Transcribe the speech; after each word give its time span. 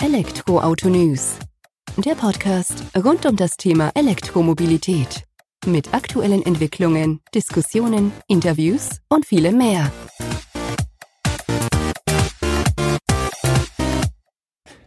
Elektroauto 0.00 0.88
News. 0.88 1.40
Der 1.96 2.14
Podcast 2.14 2.84
rund 2.96 3.26
um 3.26 3.34
das 3.34 3.56
Thema 3.56 3.90
Elektromobilität. 3.96 5.24
Mit 5.66 5.92
aktuellen 5.92 6.46
Entwicklungen, 6.46 7.20
Diskussionen, 7.34 8.12
Interviews 8.28 9.00
und 9.08 9.26
vielem 9.26 9.58
mehr. 9.58 9.90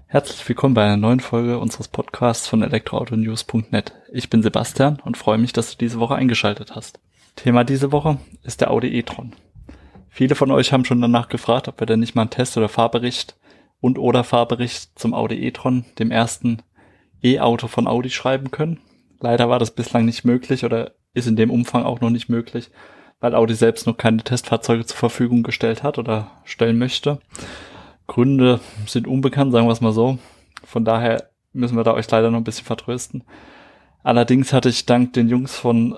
Herzlich 0.05 0.47
willkommen 0.47 0.75
bei 0.75 0.85
einer 0.85 0.95
neuen 0.95 1.19
Folge 1.19 1.59
unseres 1.59 1.89
Podcasts 1.89 2.47
von 2.47 2.63
elektroautonews.net. 2.63 3.93
Ich 4.13 4.29
bin 4.29 4.41
Sebastian 4.41 5.01
und 5.03 5.17
freue 5.17 5.37
mich, 5.37 5.51
dass 5.51 5.71
du 5.71 5.77
diese 5.77 5.99
Woche 5.99 6.15
eingeschaltet 6.15 6.73
hast. 6.73 7.01
Thema 7.35 7.65
diese 7.65 7.91
Woche 7.91 8.17
ist 8.43 8.61
der 8.61 8.71
Audi 8.71 8.87
e-tron. 8.87 9.33
Viele 10.07 10.35
von 10.35 10.51
euch 10.51 10.71
haben 10.71 10.85
schon 10.85 11.01
danach 11.01 11.27
gefragt, 11.27 11.67
ob 11.67 11.81
wir 11.81 11.85
denn 11.85 11.99
nicht 11.99 12.15
mal 12.15 12.21
einen 12.21 12.31
Test 12.31 12.55
oder 12.55 12.69
Fahrbericht 12.69 13.35
und 13.81 13.97
oder 13.97 14.23
Fahrbericht 14.23 14.97
zum 14.97 15.13
Audi 15.13 15.35
e-tron, 15.45 15.83
dem 15.99 16.11
ersten 16.11 16.61
E-Auto 17.23 17.67
von 17.67 17.87
Audi 17.87 18.09
schreiben 18.09 18.51
können. 18.51 18.79
Leider 19.19 19.49
war 19.49 19.59
das 19.59 19.71
bislang 19.71 20.05
nicht 20.05 20.23
möglich 20.23 20.63
oder 20.63 20.91
ist 21.13 21.27
in 21.27 21.35
dem 21.35 21.51
Umfang 21.51 21.83
auch 21.83 21.99
noch 21.99 22.09
nicht 22.09 22.29
möglich, 22.29 22.69
weil 23.19 23.35
Audi 23.35 23.53
selbst 23.53 23.85
noch 23.85 23.97
keine 23.97 24.23
Testfahrzeuge 24.23 24.85
zur 24.85 24.97
Verfügung 24.97 25.43
gestellt 25.43 25.83
hat 25.83 25.97
oder 25.97 26.31
stellen 26.45 26.77
möchte. 26.77 27.19
Gründe 28.07 28.59
sind 28.85 29.07
unbekannt, 29.07 29.51
sagen 29.51 29.67
wir 29.67 29.73
es 29.73 29.81
mal 29.81 29.91
so. 29.91 30.17
Von 30.63 30.85
daher 30.85 31.29
müssen 31.53 31.75
wir 31.75 31.83
da 31.83 31.93
euch 31.93 32.09
leider 32.09 32.31
noch 32.31 32.39
ein 32.39 32.43
bisschen 32.43 32.65
vertrösten. 32.65 33.23
Allerdings 34.03 34.53
hatte 34.53 34.69
ich 34.69 34.85
dank 34.85 35.13
den 35.13 35.27
Jungs 35.27 35.55
von 35.55 35.97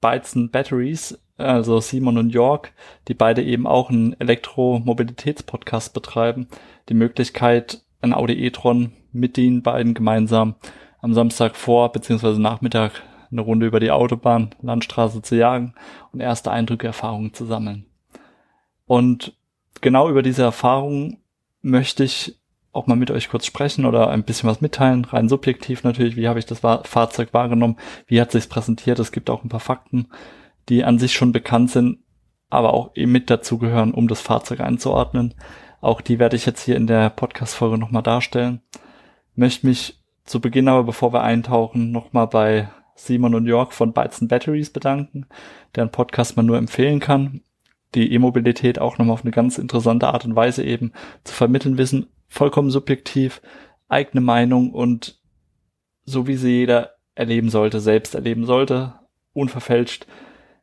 Bytes 0.00 0.34
Batteries 0.50 1.18
also 1.40 1.80
Simon 1.80 2.18
und 2.18 2.30
York, 2.30 2.72
die 3.08 3.14
beide 3.14 3.42
eben 3.42 3.66
auch 3.66 3.90
einen 3.90 4.18
Elektromobilitätspodcast 4.20 5.92
betreiben, 5.94 6.48
die 6.90 6.94
Möglichkeit, 6.94 7.82
ein 8.02 8.12
Audi 8.12 8.34
e-tron 8.34 8.92
mit 9.12 9.36
den 9.36 9.62
beiden 9.62 9.94
gemeinsam 9.94 10.56
am 11.00 11.14
Samstag 11.14 11.56
vor 11.56 11.92
bzw. 11.92 12.38
Nachmittag 12.38 13.02
eine 13.30 13.40
Runde 13.40 13.66
über 13.66 13.80
die 13.80 13.90
Autobahn, 13.90 14.50
Landstraße 14.60 15.22
zu 15.22 15.36
jagen 15.36 15.74
und 16.12 16.20
erste 16.20 16.50
Eindrücke, 16.50 16.88
Erfahrungen 16.88 17.32
zu 17.32 17.46
sammeln. 17.46 17.86
Und 18.86 19.34
genau 19.80 20.10
über 20.10 20.22
diese 20.22 20.42
Erfahrungen 20.42 21.18
möchte 21.62 22.04
ich 22.04 22.36
auch 22.72 22.86
mal 22.86 22.96
mit 22.96 23.10
euch 23.10 23.28
kurz 23.28 23.46
sprechen 23.46 23.84
oder 23.84 24.10
ein 24.10 24.24
bisschen 24.24 24.48
was 24.48 24.60
mitteilen, 24.60 25.04
rein 25.04 25.28
subjektiv 25.28 25.82
natürlich, 25.84 26.16
wie 26.16 26.28
habe 26.28 26.38
ich 26.38 26.46
das 26.46 26.60
Fahrzeug 26.60 27.32
wahrgenommen, 27.32 27.76
wie 28.06 28.20
hat 28.20 28.32
sich's 28.32 28.46
präsentiert, 28.46 28.98
es 28.98 29.12
gibt 29.12 29.30
auch 29.30 29.42
ein 29.42 29.48
paar 29.48 29.60
Fakten, 29.60 30.08
die 30.68 30.84
an 30.84 30.98
sich 30.98 31.12
schon 31.12 31.32
bekannt 31.32 31.70
sind, 31.70 31.98
aber 32.48 32.72
auch 32.72 32.90
eben 32.94 33.12
mit 33.12 33.30
dazugehören, 33.30 33.92
um 33.92 34.08
das 34.08 34.20
Fahrzeug 34.20 34.60
einzuordnen. 34.60 35.34
Auch 35.80 36.00
die 36.00 36.18
werde 36.18 36.36
ich 36.36 36.46
jetzt 36.46 36.62
hier 36.62 36.76
in 36.76 36.86
der 36.86 37.10
Podcast-Folge 37.10 37.78
nochmal 37.78 38.02
darstellen. 38.02 38.60
Möchte 39.34 39.66
mich 39.66 39.98
zu 40.24 40.40
Beginn 40.40 40.68
aber, 40.68 40.84
bevor 40.84 41.12
wir 41.12 41.22
eintauchen, 41.22 41.90
nochmal 41.90 42.26
bei 42.26 42.68
Simon 42.94 43.34
und 43.34 43.46
Jörg 43.46 43.72
von 43.72 43.92
Bytes 43.92 44.26
Batteries 44.28 44.70
bedanken, 44.70 45.26
deren 45.74 45.90
Podcast 45.90 46.36
man 46.36 46.46
nur 46.46 46.58
empfehlen 46.58 47.00
kann. 47.00 47.40
Die 47.94 48.12
E-Mobilität 48.12 48.78
auch 48.78 48.98
nochmal 48.98 49.14
auf 49.14 49.24
eine 49.24 49.32
ganz 49.32 49.58
interessante 49.58 50.08
Art 50.08 50.24
und 50.24 50.36
Weise 50.36 50.62
eben 50.62 50.92
zu 51.24 51.34
vermitteln 51.34 51.78
wissen, 51.78 52.06
vollkommen 52.28 52.70
subjektiv, 52.70 53.40
eigene 53.88 54.20
Meinung 54.20 54.72
und 54.72 55.18
so 56.04 56.26
wie 56.26 56.36
sie 56.36 56.50
jeder 56.50 56.90
erleben 57.14 57.48
sollte, 57.48 57.80
selbst 57.80 58.14
erleben 58.14 58.44
sollte, 58.44 58.94
unverfälscht, 59.32 60.06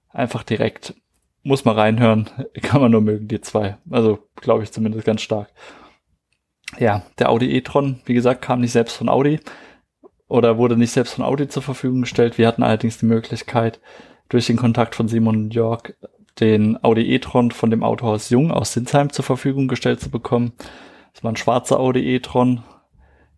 einfach 0.09 0.43
direkt. 0.43 0.93
Muss 1.47 1.63
man 1.63 1.75
reinhören, 1.75 2.29
kann 2.61 2.81
man 2.81 2.91
nur 2.91 3.01
mögen, 3.01 3.29
die 3.29 3.39
zwei. 3.39 3.77
Also 3.89 4.19
glaube 4.35 4.63
ich 4.63 4.71
zumindest 4.71 5.05
ganz 5.05 5.21
stark. 5.21 5.49
Ja, 6.77 7.03
der 7.17 7.29
Audi 7.29 7.55
e-tron, 7.55 8.01
wie 8.05 8.13
gesagt, 8.13 8.41
kam 8.41 8.59
nicht 8.59 8.73
selbst 8.73 8.97
von 8.97 9.07
Audi 9.07 9.39
oder 10.27 10.57
wurde 10.57 10.75
nicht 10.75 10.91
selbst 10.91 11.13
von 11.13 11.23
Audi 11.23 11.47
zur 11.47 11.63
Verfügung 11.63 12.01
gestellt. 12.01 12.37
Wir 12.37 12.47
hatten 12.47 12.63
allerdings 12.63 12.97
die 12.97 13.05
Möglichkeit, 13.05 13.79
durch 14.27 14.47
den 14.47 14.57
Kontakt 14.57 14.93
von 14.93 15.07
Simon 15.07 15.51
York 15.51 15.95
den 16.41 16.83
Audi 16.83 17.13
e-tron 17.13 17.51
von 17.51 17.71
dem 17.71 17.81
Autohaus 17.81 18.29
Jung 18.29 18.51
aus 18.51 18.73
Sinsheim 18.73 19.13
zur 19.13 19.23
Verfügung 19.23 19.69
gestellt 19.69 20.01
zu 20.01 20.09
bekommen. 20.09 20.51
Das 21.13 21.23
war 21.23 21.31
ein 21.31 21.37
schwarzer 21.37 21.79
Audi 21.79 22.01
e-tron 22.13 22.61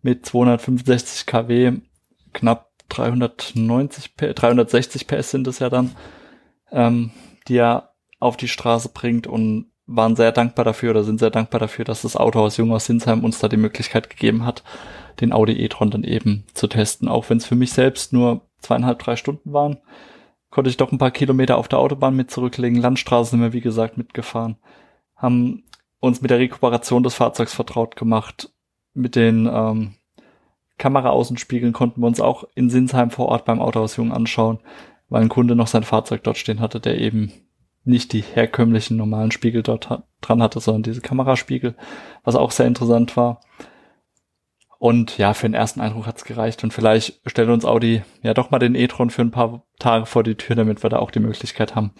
mit 0.02 0.26
265 0.26 1.26
kW, 1.26 1.74
knapp 2.32 2.70
390, 2.88 4.16
360 4.16 5.06
PS 5.06 5.30
sind 5.30 5.46
es 5.46 5.60
ja 5.60 5.70
dann 5.70 5.92
ähm, 6.72 7.12
die 7.48 7.56
er 7.56 7.89
auf 8.20 8.36
die 8.36 8.48
Straße 8.48 8.90
bringt 8.94 9.26
und 9.26 9.66
waren 9.86 10.14
sehr 10.14 10.30
dankbar 10.30 10.64
dafür 10.64 10.90
oder 10.90 11.02
sind 11.02 11.18
sehr 11.18 11.30
dankbar 11.30 11.58
dafür, 11.58 11.84
dass 11.84 12.02
das 12.02 12.16
Autohaus 12.16 12.56
Jung 12.56 12.72
aus 12.72 12.86
Sinsheim 12.86 13.24
uns 13.24 13.40
da 13.40 13.48
die 13.48 13.56
Möglichkeit 13.56 14.08
gegeben 14.08 14.44
hat, 14.44 14.62
den 15.20 15.32
Audi 15.32 15.52
e-tron 15.52 15.90
dann 15.90 16.04
eben 16.04 16.44
zu 16.54 16.68
testen. 16.68 17.08
Auch 17.08 17.28
wenn 17.28 17.38
es 17.38 17.46
für 17.46 17.56
mich 17.56 17.72
selbst 17.72 18.12
nur 18.12 18.42
zweieinhalb, 18.60 19.00
drei 19.00 19.16
Stunden 19.16 19.52
waren, 19.52 19.78
konnte 20.50 20.70
ich 20.70 20.76
doch 20.76 20.92
ein 20.92 20.98
paar 20.98 21.10
Kilometer 21.10 21.56
auf 21.56 21.66
der 21.66 21.80
Autobahn 21.80 22.14
mit 22.14 22.30
zurücklegen. 22.30 22.80
Landstraßen 22.80 23.32
sind 23.32 23.40
wir, 23.40 23.52
wie 23.52 23.60
gesagt, 23.60 23.98
mitgefahren. 23.98 24.56
Haben 25.16 25.64
uns 25.98 26.22
mit 26.22 26.30
der 26.30 26.38
Rekuperation 26.38 27.02
des 27.02 27.14
Fahrzeugs 27.14 27.54
vertraut 27.54 27.96
gemacht. 27.96 28.52
Mit 28.94 29.16
den 29.16 29.48
ähm, 29.52 29.94
Kameraaußenspiegeln 30.78 31.72
konnten 31.72 32.00
wir 32.00 32.06
uns 32.06 32.20
auch 32.20 32.44
in 32.54 32.70
Sinsheim 32.70 33.10
vor 33.10 33.26
Ort 33.26 33.44
beim 33.44 33.60
Autohaus 33.60 33.96
Jung 33.96 34.12
anschauen 34.12 34.60
weil 35.10 35.22
ein 35.22 35.28
Kunde 35.28 35.54
noch 35.54 35.66
sein 35.66 35.82
Fahrzeug 35.82 36.22
dort 36.22 36.38
stehen 36.38 36.60
hatte, 36.60 36.80
der 36.80 36.98
eben 36.98 37.32
nicht 37.84 38.12
die 38.12 38.20
herkömmlichen 38.20 38.96
normalen 38.96 39.30
Spiegel 39.30 39.62
dort 39.62 39.90
ha 39.90 40.04
dran 40.20 40.42
hatte, 40.42 40.60
sondern 40.60 40.82
diese 40.82 41.00
Kameraspiegel, 41.00 41.74
was 42.24 42.36
auch 42.36 42.50
sehr 42.50 42.66
interessant 42.66 43.16
war. 43.16 43.40
Und 44.78 45.18
ja, 45.18 45.34
für 45.34 45.46
den 45.46 45.54
ersten 45.54 45.80
Eindruck 45.80 46.06
hat's 46.06 46.24
gereicht. 46.24 46.62
Und 46.64 46.72
vielleicht 46.72 47.20
stellt 47.26 47.48
uns 47.48 47.64
Audi 47.64 48.02
ja 48.22 48.34
doch 48.34 48.50
mal 48.50 48.58
den 48.58 48.74
e-tron 48.74 49.10
für 49.10 49.22
ein 49.22 49.30
paar 49.30 49.62
Tage 49.78 50.06
vor 50.06 50.22
die 50.22 50.36
Tür, 50.36 50.56
damit 50.56 50.82
wir 50.82 50.90
da 50.90 50.98
auch 50.98 51.10
die 51.10 51.20
Möglichkeit 51.20 51.74
haben, 51.74 51.92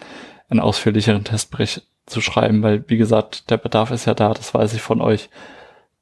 einen 0.49 0.59
ausführlicheren 0.59 1.23
Testbericht 1.23 1.87
zu 2.05 2.21
schreiben, 2.21 2.63
weil 2.63 2.83
wie 2.87 2.97
gesagt, 2.97 3.49
der 3.49 3.57
Bedarf 3.57 3.91
ist 3.91 4.05
ja 4.05 4.13
da, 4.13 4.33
das 4.33 4.53
weiß 4.53 4.73
ich 4.73 4.81
von 4.81 5.01
euch. 5.01 5.29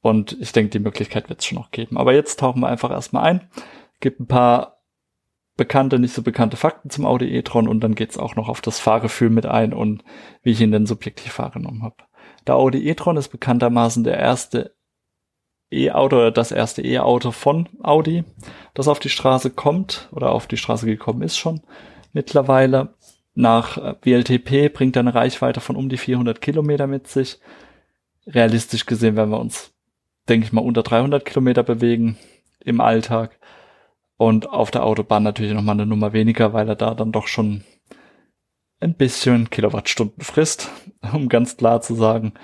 Und 0.00 0.36
ich 0.40 0.52
denke, 0.52 0.70
die 0.70 0.78
Möglichkeit 0.78 1.28
wird 1.28 1.40
es 1.40 1.46
schon 1.46 1.58
noch 1.58 1.70
geben. 1.70 1.98
Aber 1.98 2.14
jetzt 2.14 2.40
tauchen 2.40 2.60
wir 2.60 2.68
einfach 2.68 2.90
erstmal 2.90 3.24
ein. 3.24 3.50
Gibt 4.00 4.20
ein 4.20 4.26
paar 4.26 4.79
bekannte, 5.60 5.98
nicht 5.98 6.14
so 6.14 6.22
bekannte 6.22 6.56
Fakten 6.56 6.88
zum 6.88 7.04
Audi 7.04 7.26
e-tron 7.36 7.68
und 7.68 7.80
dann 7.80 7.94
geht's 7.94 8.16
auch 8.16 8.34
noch 8.34 8.48
auf 8.48 8.62
das 8.62 8.80
Fahrgefühl 8.80 9.28
mit 9.28 9.44
ein 9.44 9.74
und 9.74 10.02
wie 10.42 10.52
ich 10.52 10.60
ihn 10.62 10.72
denn 10.72 10.86
subjektiv 10.86 11.38
wahrgenommen 11.38 11.82
habe. 11.82 11.96
Der 12.46 12.56
Audi 12.56 12.88
e-tron 12.88 13.18
ist 13.18 13.28
bekanntermaßen 13.28 14.02
der 14.02 14.16
erste 14.16 14.74
E-Auto 15.70 16.16
oder 16.16 16.30
das 16.30 16.50
erste 16.50 16.80
E-Auto 16.80 17.30
von 17.30 17.68
Audi, 17.82 18.24
das 18.72 18.88
auf 18.88 19.00
die 19.00 19.10
Straße 19.10 19.50
kommt 19.50 20.08
oder 20.12 20.30
auf 20.30 20.46
die 20.46 20.56
Straße 20.56 20.86
gekommen 20.86 21.20
ist 21.20 21.36
schon 21.36 21.60
mittlerweile. 22.14 22.94
Nach 23.34 23.76
WLTP 24.00 24.72
bringt 24.72 24.96
er 24.96 25.00
eine 25.00 25.14
Reichweite 25.14 25.60
von 25.60 25.76
um 25.76 25.90
die 25.90 25.98
400 25.98 26.40
Kilometer 26.40 26.86
mit 26.86 27.06
sich. 27.06 27.38
Realistisch 28.26 28.86
gesehen 28.86 29.14
werden 29.14 29.30
wir 29.30 29.38
uns, 29.38 29.74
denke 30.26 30.46
ich 30.46 30.52
mal, 30.54 30.62
unter 30.62 30.82
300 30.82 31.22
Kilometer 31.22 31.62
bewegen 31.62 32.16
im 32.64 32.80
Alltag. 32.80 33.38
Und 34.20 34.50
auf 34.50 34.70
der 34.70 34.84
Autobahn 34.84 35.22
natürlich 35.22 35.54
nochmal 35.54 35.76
eine 35.76 35.86
Nummer 35.86 36.12
weniger, 36.12 36.52
weil 36.52 36.68
er 36.68 36.76
da 36.76 36.92
dann 36.92 37.10
doch 37.10 37.26
schon 37.26 37.64
ein 38.78 38.92
bisschen 38.92 39.48
Kilowattstunden 39.48 40.22
frisst, 40.22 40.68
um 41.14 41.30
ganz 41.30 41.56
klar 41.56 41.80
zu 41.80 41.94
sagen. 41.94 42.34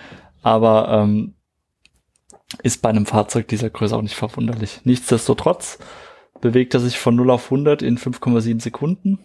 Aber 0.42 0.88
ähm, 0.88 1.34
ist 2.62 2.81
bei 2.81 2.88
einem 2.88 3.04
Fahrzeug 3.04 3.48
dieser 3.48 3.69
Größe 3.69 3.94
auch 3.94 4.00
nicht 4.00 4.14
verwunderlich. 4.14 4.81
Nichtsdestotrotz 4.84 5.78
bewegt 6.41 6.72
er 6.72 6.81
sich 6.81 6.98
von 6.98 7.14
0 7.14 7.31
auf 7.31 7.44
100 7.53 7.82
in 7.82 7.98
5,7 7.98 8.62
Sekunden 8.62 9.19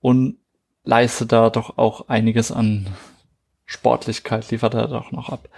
und 0.00 0.36
leistet 0.82 1.32
da 1.32 1.48
doch 1.48 1.78
auch 1.78 2.08
einiges 2.08 2.52
an 2.52 2.88
Sportlichkeit, 3.64 4.50
liefert 4.50 4.74
er 4.74 4.88
doch 4.88 5.10
noch 5.10 5.30
ab. 5.30 5.48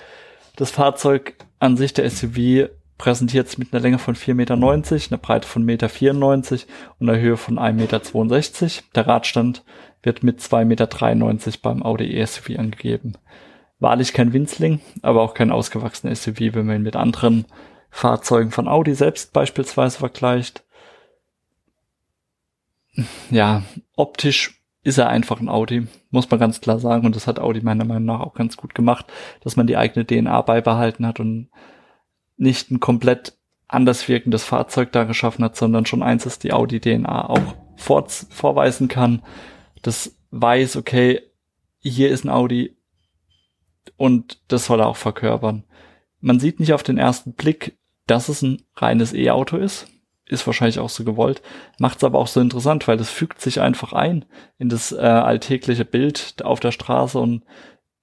Das 0.54 0.70
Fahrzeug 0.70 1.34
an 1.58 1.76
sich, 1.76 1.92
der 1.92 2.08
SUV, 2.08 2.68
präsentiert 2.98 3.48
es 3.48 3.58
mit 3.58 3.72
einer 3.72 3.82
Länge 3.82 3.98
von 3.98 4.14
4,90 4.14 4.34
Meter, 4.34 4.54
einer 4.54 5.18
Breite 5.18 5.46
von 5.46 5.64
1,94 5.64 5.64
Meter 5.64 6.66
und 6.98 7.08
einer 7.08 7.18
Höhe 7.18 7.36
von 7.36 7.58
1,62 7.58 7.72
Meter. 7.74 8.82
Der 8.94 9.06
Radstand 9.06 9.64
wird 10.02 10.22
mit 10.22 10.40
2,93 10.40 10.64
Meter 10.64 11.58
beim 11.62 11.82
Audi 11.82 12.16
e-SUV 12.16 12.58
angegeben. 12.58 13.14
Wahrlich 13.78 14.14
kein 14.14 14.32
Winzling, 14.32 14.80
aber 15.02 15.22
auch 15.22 15.34
kein 15.34 15.50
ausgewachsener 15.50 16.14
SUV, 16.14 16.54
wenn 16.54 16.66
man 16.66 16.76
ihn 16.76 16.82
mit 16.82 16.96
anderen 16.96 17.44
Fahrzeugen 17.90 18.50
von 18.50 18.68
Audi 18.68 18.94
selbst 18.94 19.32
beispielsweise 19.32 19.98
vergleicht. 19.98 20.64
Ja, 23.30 23.62
optisch 23.94 24.62
ist 24.82 24.98
er 24.98 25.08
einfach 25.08 25.40
ein 25.40 25.48
Audi, 25.48 25.88
muss 26.10 26.30
man 26.30 26.40
ganz 26.40 26.60
klar 26.60 26.78
sagen. 26.78 27.04
Und 27.04 27.16
das 27.16 27.26
hat 27.26 27.38
Audi 27.38 27.60
meiner 27.60 27.84
Meinung 27.84 28.04
nach 28.04 28.20
auch 28.20 28.34
ganz 28.34 28.56
gut 28.56 28.74
gemacht, 28.74 29.06
dass 29.40 29.56
man 29.56 29.66
die 29.66 29.76
eigene 29.76 30.06
DNA 30.06 30.40
beibehalten 30.42 31.06
hat 31.06 31.20
und 31.20 31.48
nicht 32.36 32.70
ein 32.70 32.80
komplett 32.80 33.36
anders 33.68 34.08
wirkendes 34.08 34.44
Fahrzeug 34.44 34.92
da 34.92 35.04
geschaffen 35.04 35.44
hat, 35.44 35.56
sondern 35.56 35.86
schon 35.86 36.02
eins 36.02 36.26
ist 36.26 36.44
die 36.44 36.52
Audi 36.52 36.80
DNA 36.80 37.28
auch 37.28 37.54
vor, 37.76 38.06
vorweisen 38.08 38.88
kann, 38.88 39.22
das 39.82 40.16
weiß, 40.30 40.76
okay, 40.76 41.22
hier 41.80 42.10
ist 42.10 42.24
ein 42.24 42.30
Audi 42.30 42.76
und 43.96 44.40
das 44.48 44.66
soll 44.66 44.80
er 44.80 44.86
auch 44.86 44.96
verkörpern. 44.96 45.64
Man 46.20 46.40
sieht 46.40 46.60
nicht 46.60 46.72
auf 46.72 46.82
den 46.82 46.98
ersten 46.98 47.32
Blick 47.34 47.76
dass 48.06 48.28
es 48.28 48.42
ein 48.42 48.62
reines 48.76 49.12
E-Auto 49.12 49.56
ist. 49.56 49.88
Ist 50.28 50.46
wahrscheinlich 50.46 50.78
auch 50.78 50.88
so 50.88 51.04
gewollt. 51.04 51.42
Macht 51.78 51.98
es 51.98 52.04
aber 52.04 52.18
auch 52.18 52.26
so 52.26 52.40
interessant, 52.40 52.88
weil 52.88 52.96
das 52.96 53.10
fügt 53.10 53.40
sich 53.40 53.60
einfach 53.60 53.92
ein 53.92 54.24
in 54.58 54.68
das 54.68 54.90
äh, 54.90 54.96
alltägliche 54.96 55.84
Bild 55.84 56.42
auf 56.44 56.58
der 56.58 56.72
Straße 56.72 57.18
und 57.18 57.44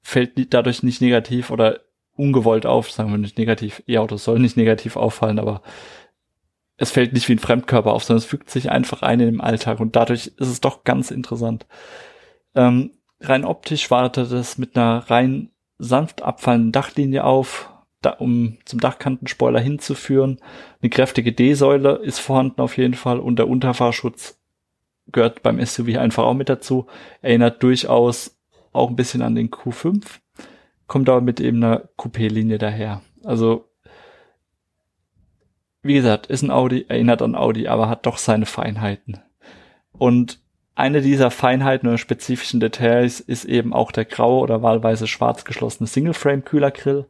fällt 0.02 0.54
dadurch 0.54 0.84
nicht 0.84 1.02
negativ 1.02 1.50
oder 1.50 1.82
ungewollt 2.16 2.66
auf, 2.66 2.92
sagen 2.92 3.12
wir 3.12 3.18
nicht 3.18 3.38
negativ. 3.38 3.84
E-Auto 3.88 4.18
soll 4.18 4.40
nicht 4.40 4.58
negativ 4.58 4.96
auffallen, 4.96 5.40
aber 5.40 5.62
es 6.78 6.92
fällt 6.92 7.14
nicht 7.14 7.30
wie 7.30 7.34
ein 7.34 7.40
Fremdkörper 7.40 7.94
auf, 7.94 8.04
sondern 8.04 8.20
es 8.20 8.26
fügt 8.26 8.50
sich 8.50 8.72
einfach 8.72 9.02
ein 9.02 9.20
in 9.20 9.28
den 9.28 9.42
Alltag 9.42 9.80
und 9.80 9.96
dadurch 9.96 10.28
ist 10.28 10.48
es 10.48 10.62
doch 10.62 10.84
ganz 10.84 11.12
interessant. 11.12 11.66
Ähm, 12.56 12.92
rein 13.22 13.46
optisch 13.46 13.90
wartet 13.92 14.32
es 14.32 14.58
mit 14.58 14.76
einer 14.76 15.10
rein 15.10 15.50
sanft 15.78 16.22
abfallenden 16.22 16.72
Dachlinie 16.72 17.24
auf, 17.24 17.70
da, 18.02 18.12
um 18.12 18.58
zum 18.66 18.80
Dachkantenspoiler 18.80 19.60
hinzuführen. 19.60 20.40
Eine 20.82 20.90
kräftige 20.90 21.32
D-Säule 21.32 21.96
ist 22.04 22.20
vorhanden 22.20 22.62
auf 22.62 22.78
jeden 22.78 22.94
Fall 22.94 23.20
und 23.20 23.38
der 23.38 23.48
Unterfahrschutz 23.48 24.40
gehört 25.08 25.44
beim 25.44 25.64
SUV 25.64 25.98
einfach 25.98 26.24
auch 26.24 26.34
mit 26.34 26.50
dazu. 26.50 26.88
Erinnert 27.22 27.62
durchaus 27.64 28.38
auch 28.72 28.90
ein 28.90 28.96
bisschen 28.96 29.22
an 29.22 29.36
den 29.36 29.52
Q5, 29.52 30.20
kommt 30.94 31.10
aber 31.10 31.22
mit 31.22 31.40
eben 31.40 31.64
einer 31.64 31.90
Coupé-Linie 31.98 32.60
daher. 32.60 33.02
Also 33.24 33.68
wie 35.82 35.96
gesagt, 35.96 36.28
ist 36.28 36.44
ein 36.44 36.52
Audi, 36.52 36.86
erinnert 36.88 37.24
an 37.24 37.34
Audi, 37.34 37.68
aber 37.68 37.90
hat 37.90 38.06
doch 38.06 38.20
seine 38.20 38.46
Feinheiten. 38.46 39.18
Und 39.92 40.40
eine 40.76 41.02
dieser 41.02 41.32
Feinheiten 41.32 41.90
oder 41.90 41.98
spezifischen 41.98 42.60
Details 42.60 43.22
ist 43.22 43.46
eben 43.46 43.74
auch 43.74 43.92
der 43.92 44.06
graue 44.06 44.44
oder 44.44 44.62
wahlweise 44.62 45.08
schwarz 45.08 45.46
geschlossene 45.46 45.88
Single-Frame-Kühlergrill, 45.88 47.08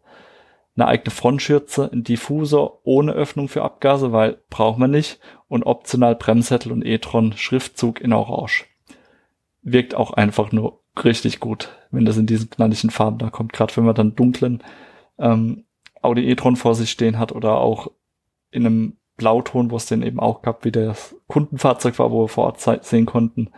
eine 0.78 0.88
eigene 0.88 1.12
Frontschürze, 1.12 1.90
ein 1.92 2.06
Diffusor 2.06 2.80
ohne 2.86 3.12
Öffnung 3.12 3.50
für 3.50 3.64
Abgase, 3.64 4.14
weil 4.14 4.38
braucht 4.50 4.80
man 4.80 4.92
nicht, 4.92 5.20
und 5.50 5.64
optional 5.64 6.16
Bremssättel 6.16 6.72
und 6.72 6.86
e-tron 6.86 7.34
Schriftzug 7.34 8.00
in 8.00 8.14
Orange. 8.14 8.64
Wirkt 9.62 9.94
auch 9.94 10.12
einfach 10.12 10.54
nur 10.54 10.83
richtig 11.04 11.40
gut, 11.40 11.70
wenn 11.92 12.06
das 12.06 12.18
in 12.18 12.28
diesen 12.28 12.50
knalligen 12.50 12.90
Farben 12.90 13.18
da 13.18 13.30
kommt, 13.30 13.54
gerade 13.54 13.76
wenn 13.76 13.86
man 13.86 13.96
dann 13.96 14.16
dunklen 14.16 14.64
ähm, 15.18 15.66
Audi 16.02 16.30
e-tron 16.30 16.56
vor 16.56 16.76
sich 16.76 16.92
stehen 16.92 17.18
hat 17.18 17.32
oder 17.32 17.58
auch 17.58 17.92
in 18.52 18.66
einem 18.66 18.98
Blauton, 19.18 19.72
wo 19.72 19.78
es 19.78 19.86
den 19.86 20.04
eben 20.04 20.20
auch 20.20 20.42
gab, 20.42 20.66
wie 20.66 20.72
das 20.72 21.16
Kundenfahrzeug 21.28 21.98
war, 22.00 22.12
wo 22.12 22.24
wir 22.24 22.28
vor 22.28 22.46
Ort 22.46 22.86
sehen 22.86 23.06
konnten, 23.06 23.50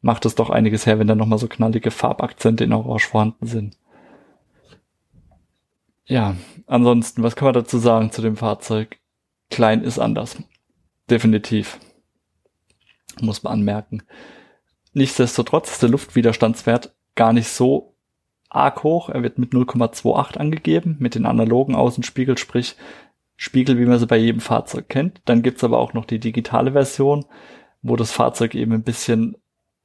macht 0.00 0.26
es 0.26 0.34
doch 0.34 0.50
einiges 0.50 0.86
her, 0.86 0.98
wenn 0.98 1.06
da 1.06 1.14
nochmal 1.14 1.38
so 1.38 1.46
knallige 1.46 1.90
Farbakzente 1.90 2.64
in 2.64 2.72
Orange 2.72 3.08
vorhanden 3.08 3.46
sind. 3.46 3.78
Ja, 6.06 6.36
ansonsten, 6.66 7.22
was 7.22 7.36
kann 7.36 7.46
man 7.46 7.54
dazu 7.54 7.78
sagen 7.78 8.10
zu 8.10 8.20
dem 8.20 8.36
Fahrzeug? 8.36 8.98
Klein 9.50 9.82
ist 9.82 9.98
anders. 9.98 10.36
Definitiv. 11.08 11.78
Muss 13.20 13.42
man 13.42 13.54
anmerken. 13.54 14.02
Nichtsdestotrotz 14.94 15.72
ist 15.72 15.82
der 15.82 15.90
Luftwiderstandswert 15.90 16.94
gar 17.16 17.32
nicht 17.32 17.48
so 17.48 17.96
arg 18.48 18.82
hoch. 18.84 19.08
Er 19.08 19.22
wird 19.22 19.38
mit 19.38 19.52
0,28 19.52 20.38
angegeben, 20.38 20.96
mit 21.00 21.14
den 21.16 21.26
analogen 21.26 21.74
Außenspiegel, 21.74 22.38
sprich 22.38 22.76
Spiegel, 23.36 23.78
wie 23.78 23.86
man 23.86 23.98
sie 23.98 24.06
bei 24.06 24.16
jedem 24.16 24.40
Fahrzeug 24.40 24.88
kennt. 24.88 25.20
Dann 25.24 25.42
gibt's 25.42 25.64
aber 25.64 25.78
auch 25.78 25.92
noch 25.92 26.04
die 26.04 26.20
digitale 26.20 26.72
Version, 26.72 27.26
wo 27.82 27.96
das 27.96 28.12
Fahrzeug 28.12 28.54
eben 28.54 28.72
ein 28.72 28.84
bisschen 28.84 29.36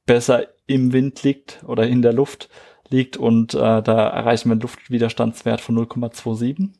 besser 0.06 0.46
im 0.66 0.92
Wind 0.92 1.22
liegt 1.24 1.62
oder 1.66 1.86
in 1.86 2.02
der 2.02 2.12
Luft 2.12 2.48
liegt 2.88 3.16
und 3.16 3.54
äh, 3.54 3.82
da 3.82 4.08
erreichen 4.08 4.48
wir 4.48 4.52
einen 4.52 4.60
Luftwiderstandswert 4.60 5.60
von 5.60 5.76
0,27. 5.76 6.70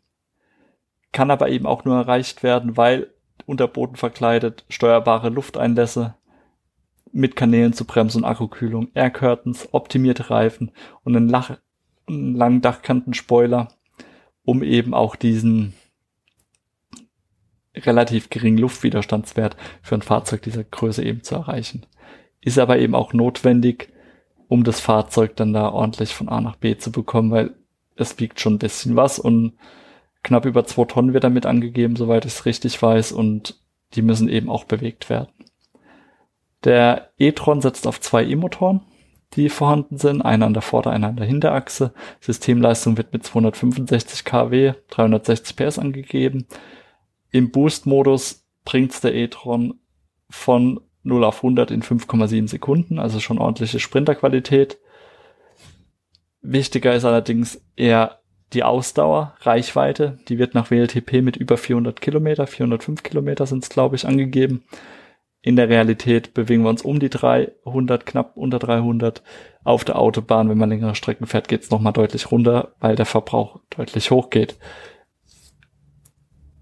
Kann 1.13 1.31
aber 1.31 1.49
eben 1.49 1.67
auch 1.67 1.85
nur 1.85 1.97
erreicht 1.97 2.45
werden, 2.45 2.77
weil 2.77 3.13
Unterboden 3.47 3.97
verkleidet, 3.97 4.65
steuerbare 4.69 5.29
Lufteinlässe 5.29 6.15
mit 7.13 7.37
Kanälen 7.37 7.73
zur 7.73 7.87
Bremse 7.87 8.19
und 8.19 8.25
Akkukühlung, 8.25 8.89
Air 8.95 9.11
Curtains, 9.11 9.69
optimierte 9.73 10.31
Reifen 10.31 10.71
und 11.05 11.17
einen, 11.17 11.29
Lach 11.29 11.57
einen 12.07 12.35
langen 12.35 12.61
Dachkantenspoiler, 12.61 13.69
um 14.45 14.63
eben 14.63 14.95
auch 14.95 15.17
diesen 15.17 15.75
relativ 17.77 18.31
geringen 18.31 18.59
Luftwiderstandswert 18.59 19.57
für 19.83 19.95
ein 19.95 20.03
Fahrzeug 20.03 20.43
dieser 20.43 20.65
Größe 20.65 21.05
eben 21.05 21.23
zu 21.23 21.37
erreichen. 21.37 21.87
Ist 22.41 22.59
aber 22.59 22.79
eben 22.79 22.95
auch 22.95 23.13
notwendig, 23.13 23.93
um 24.49 24.65
das 24.65 24.81
Fahrzeug 24.81 25.37
dann 25.37 25.53
da 25.53 25.71
ordentlich 25.71 26.15
von 26.15 26.29
A 26.29 26.41
nach 26.41 26.57
B 26.57 26.77
zu 26.77 26.91
bekommen, 26.91 27.31
weil 27.31 27.55
es 27.97 28.19
wiegt 28.19 28.41
schon 28.41 28.55
ein 28.55 28.59
bisschen 28.59 28.97
was 28.97 29.19
und 29.19 29.53
knapp 30.23 30.47
über 30.47 30.65
zwei 30.65 30.85
Tonnen 30.85 31.13
wird 31.13 31.25
damit 31.25 31.47
angegeben, 31.47 31.97
soweit 31.97 32.25
ich 32.25 32.33
es 32.33 32.47
richtig 32.47 32.81
weiß, 32.81 33.13
und 33.13 33.61
die 33.95 34.03
müssen 34.03 34.29
eben 34.29 34.49
auch 34.49 34.65
bewegt 34.65 35.11
werden. 35.11 35.31
Der 36.65 37.11
e-tron 37.19 37.61
setzt 37.61 37.87
auf 37.87 38.01
zwei 38.01 38.25
E-Motoren, 38.25 38.83
die 39.35 39.49
vorhanden 39.49 39.97
sind, 39.97 40.23
einer 40.23 40.47
an 40.47 40.55
der 40.55 40.63
Vorder-, 40.63 40.91
einer 40.91 41.09
an 41.09 41.17
der 41.17 41.27
Hinterachse. 41.27 41.93
Systemleistung 42.21 42.97
wird 42.97 43.13
mit 43.13 43.25
265 43.25 44.25
kW, 44.25 44.75
360 44.89 45.57
PS 45.57 45.79
angegeben. 45.79 46.47
Im 47.31 47.51
Boost-Modus 47.51 48.45
bringt's 48.65 49.01
der 49.01 49.15
e-tron 49.15 49.81
von 50.29 50.81
0 51.03 51.25
auf 51.25 51.37
100 51.37 51.71
in 51.71 51.83
5,7 51.83 52.49
Sekunden, 52.49 52.99
also 52.99 53.21
schon 53.21 53.39
ordentliche 53.39 53.81
Sprinterqualität. 53.81 54.79
Wichtiger 56.43 56.95
ist 56.95 57.05
allerdings 57.05 57.63
eher 57.77 58.21
die 58.53 58.65
Ausdauer, 58.65 59.35
Reichweite. 59.41 60.19
Die 60.29 60.39
wird 60.39 60.55
nach 60.55 60.71
WLTP 60.71 61.23
mit 61.23 61.37
über 61.37 61.57
400 61.57 62.01
Kilometer, 62.01 62.47
405 62.47 63.03
Kilometer 63.03 63.47
sind 63.47 63.63
es, 63.63 63.71
glaube 63.71 63.97
ich, 63.97 64.07
angegeben. 64.07 64.65
In 65.43 65.57
der 65.57 65.69
Realität 65.69 66.35
bewegen 66.35 66.63
wir 66.63 66.71
uns 66.71 66.83
um 66.83 67.01
die 67.01 67.09
300, 67.09 68.05
knapp 68.05 68.37
unter 68.37 68.59
300. 68.59 69.23
Auf 69.65 69.85
der 69.85 69.99
Autobahn, 69.99 70.49
wenn 70.49 70.59
man 70.59 70.69
längere 70.69 70.95
Strecken 70.95 71.27
fährt, 71.27 71.49
geht 71.49 71.63
es 71.63 71.71
nochmal 71.71 71.93
deutlich 71.93 72.31
runter, 72.31 72.75
weil 72.81 72.97
der 72.97 73.07
Verbrauch 73.07 73.61
deutlich 73.71 74.11
hochgeht 74.11 74.57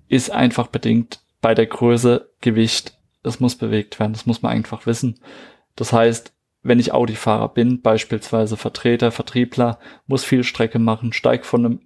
ist 0.09 0.31
einfach 0.31 0.69
bedingt 0.69 1.21
bei 1.41 1.55
der 1.55 1.67
Größe, 1.67 2.31
Gewicht, 2.41 2.99
das 3.23 3.41
muss 3.41 3.57
bewegt 3.57 4.01
werden, 4.01 4.13
das 4.13 4.27
muss 4.27 4.43
man 4.43 4.53
einfach 4.53 4.87
wissen. 4.87 5.21
Das 5.77 5.93
heißt, 5.93 6.33
wenn 6.63 6.81
ich 6.81 6.93
Audi-Fahrer 6.93 7.51
bin, 7.51 7.83
beispielsweise 7.83 8.57
Vertreter, 8.57 9.13
Vertriebler, 9.13 9.79
muss 10.07 10.25
viel 10.25 10.43
Strecke 10.43 10.79
machen, 10.79 11.13
steig 11.13 11.47
von 11.47 11.65
einem 11.65 11.81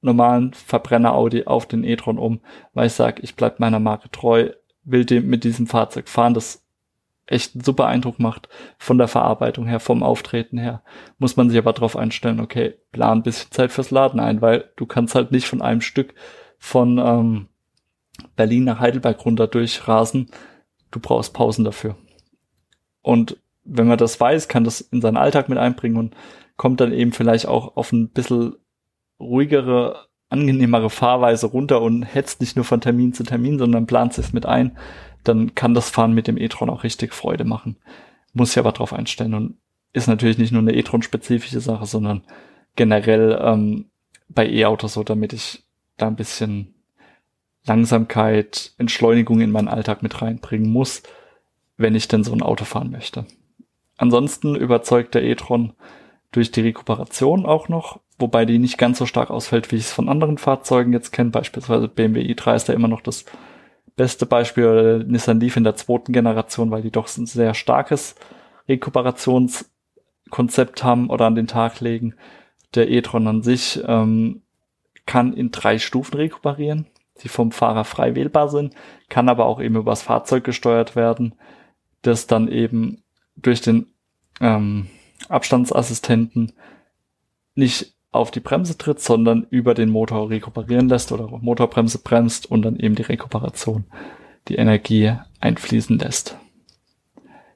normalen 0.00 0.54
Verbrenner 0.54 1.14
Audi 1.14 1.44
auf 1.44 1.66
den 1.66 1.84
e-tron 1.84 2.18
um, 2.18 2.40
weil 2.72 2.86
ich 2.86 2.92
sage, 2.92 3.22
ich 3.22 3.36
bleib 3.36 3.60
meiner 3.60 3.80
Marke 3.80 4.10
treu, 4.10 4.50
will 4.84 5.04
dem 5.04 5.28
mit 5.28 5.44
diesem 5.44 5.66
Fahrzeug 5.66 6.08
fahren, 6.08 6.34
das 6.34 6.64
echt 7.26 7.54
einen 7.54 7.64
super 7.64 7.86
Eindruck 7.86 8.18
macht 8.18 8.48
von 8.78 8.98
der 8.98 9.08
Verarbeitung 9.08 9.66
her, 9.66 9.80
vom 9.80 10.02
Auftreten 10.02 10.58
her, 10.58 10.82
muss 11.18 11.36
man 11.36 11.48
sich 11.48 11.58
aber 11.58 11.72
darauf 11.72 11.96
einstellen, 11.96 12.40
okay, 12.40 12.74
plan 12.92 13.18
ein 13.18 13.22
bisschen 13.22 13.50
Zeit 13.50 13.72
fürs 13.72 13.90
Laden 13.90 14.20
ein, 14.20 14.42
weil 14.42 14.70
du 14.76 14.86
kannst 14.86 15.14
halt 15.14 15.32
nicht 15.32 15.46
von 15.46 15.62
einem 15.62 15.80
Stück 15.80 16.14
von 16.58 16.98
ähm, 16.98 17.48
Berlin 18.36 18.64
nach 18.64 18.80
Heidelberg 18.80 19.24
runter 19.24 19.46
durchrasen, 19.46 20.30
du 20.90 21.00
brauchst 21.00 21.32
Pausen 21.32 21.64
dafür. 21.64 21.96
Und 23.02 23.38
wenn 23.64 23.86
man 23.86 23.98
das 23.98 24.20
weiß, 24.20 24.48
kann 24.48 24.64
das 24.64 24.80
in 24.80 25.00
seinen 25.00 25.16
Alltag 25.16 25.48
mit 25.48 25.58
einbringen 25.58 25.96
und 25.96 26.14
kommt 26.56 26.80
dann 26.80 26.92
eben 26.92 27.12
vielleicht 27.12 27.46
auch 27.46 27.76
auf 27.76 27.92
ein 27.92 28.10
bisschen 28.10 28.56
ruhigere, 29.18 30.06
angenehmere 30.28 30.90
Fahrweise 30.90 31.46
runter 31.46 31.80
und 31.82 32.02
hetzt 32.02 32.40
nicht 32.40 32.56
nur 32.56 32.64
von 32.64 32.80
Termin 32.80 33.12
zu 33.12 33.24
Termin, 33.24 33.58
sondern 33.58 33.86
plant 33.86 34.16
es 34.18 34.32
mit 34.32 34.46
ein, 34.46 34.76
dann 35.22 35.54
kann 35.54 35.74
das 35.74 35.90
Fahren 35.90 36.12
mit 36.12 36.26
dem 36.26 36.38
e-tron 36.38 36.70
auch 36.70 36.84
richtig 36.84 37.14
Freude 37.14 37.44
machen. 37.44 37.76
Muss 38.32 38.50
sich 38.50 38.58
aber 38.58 38.72
drauf 38.72 38.92
einstellen 38.92 39.34
und 39.34 39.56
ist 39.92 40.08
natürlich 40.08 40.38
nicht 40.38 40.52
nur 40.52 40.60
eine 40.60 40.74
e-tron-spezifische 40.74 41.60
Sache, 41.60 41.86
sondern 41.86 42.22
generell 42.76 43.38
ähm, 43.40 43.86
bei 44.28 44.48
E-Autos 44.48 44.94
so, 44.94 45.04
damit 45.04 45.32
ich 45.32 45.62
da 45.96 46.08
ein 46.08 46.16
bisschen 46.16 46.74
Langsamkeit, 47.66 48.72
Entschleunigung 48.76 49.40
in 49.40 49.52
meinen 49.52 49.68
Alltag 49.68 50.02
mit 50.02 50.20
reinbringen 50.20 50.70
muss, 50.70 51.02
wenn 51.76 51.94
ich 51.94 52.08
denn 52.08 52.24
so 52.24 52.32
ein 52.32 52.42
Auto 52.42 52.64
fahren 52.64 52.90
möchte. 52.90 53.24
Ansonsten 53.96 54.56
überzeugt 54.56 55.14
der 55.14 55.22
e-tron 55.22 55.72
durch 56.34 56.50
die 56.50 56.62
Rekuperation 56.62 57.46
auch 57.46 57.68
noch, 57.68 58.00
wobei 58.18 58.44
die 58.44 58.58
nicht 58.58 58.76
ganz 58.78 58.98
so 58.98 59.06
stark 59.06 59.30
ausfällt, 59.30 59.70
wie 59.72 59.76
ich 59.76 59.84
es 59.84 59.92
von 59.92 60.08
anderen 60.08 60.38
Fahrzeugen 60.38 60.92
jetzt 60.92 61.12
kenne. 61.12 61.30
Beispielsweise 61.30 61.86
BMW 61.88 62.22
i3 62.22 62.56
ist 62.56 62.68
da 62.68 62.72
immer 62.72 62.88
noch 62.88 63.00
das 63.00 63.24
beste 63.96 64.26
Beispiel 64.26 64.66
oder 64.66 64.98
Nissan 65.04 65.38
Leaf 65.40 65.56
in 65.56 65.64
der 65.64 65.76
zweiten 65.76 66.12
Generation, 66.12 66.70
weil 66.70 66.82
die 66.82 66.90
doch 66.90 67.08
ein 67.16 67.24
sehr 67.26 67.54
starkes 67.54 68.16
Rekuperationskonzept 68.68 70.82
haben 70.82 71.10
oder 71.10 71.26
an 71.26 71.36
den 71.36 71.46
Tag 71.46 71.80
legen. 71.80 72.14
Der 72.74 72.90
e-tron 72.90 73.28
an 73.28 73.42
sich 73.42 73.80
ähm, 73.86 74.42
kann 75.06 75.32
in 75.32 75.52
drei 75.52 75.78
Stufen 75.78 76.16
rekuperieren 76.16 76.86
die 77.22 77.28
vom 77.28 77.52
Fahrer 77.52 77.84
frei 77.84 78.14
wählbar 78.14 78.48
sind, 78.48 78.74
kann 79.08 79.28
aber 79.28 79.46
auch 79.46 79.60
eben 79.60 79.76
übers 79.76 80.02
Fahrzeug 80.02 80.44
gesteuert 80.44 80.96
werden, 80.96 81.34
das 82.02 82.26
dann 82.26 82.48
eben 82.48 83.02
durch 83.36 83.60
den 83.60 83.86
ähm, 84.40 84.88
Abstandsassistenten 85.28 86.52
nicht 87.54 87.94
auf 88.12 88.30
die 88.30 88.40
Bremse 88.40 88.78
tritt, 88.78 89.00
sondern 89.00 89.46
über 89.50 89.74
den 89.74 89.90
Motor 89.90 90.30
rekuperieren 90.30 90.88
lässt 90.88 91.10
oder 91.10 91.26
Motorbremse 91.26 91.98
bremst 91.98 92.50
und 92.50 92.62
dann 92.62 92.76
eben 92.76 92.94
die 92.94 93.02
Rekuperation, 93.02 93.84
die 94.48 94.54
Energie 94.54 95.14
einfließen 95.40 95.98
lässt. 95.98 96.38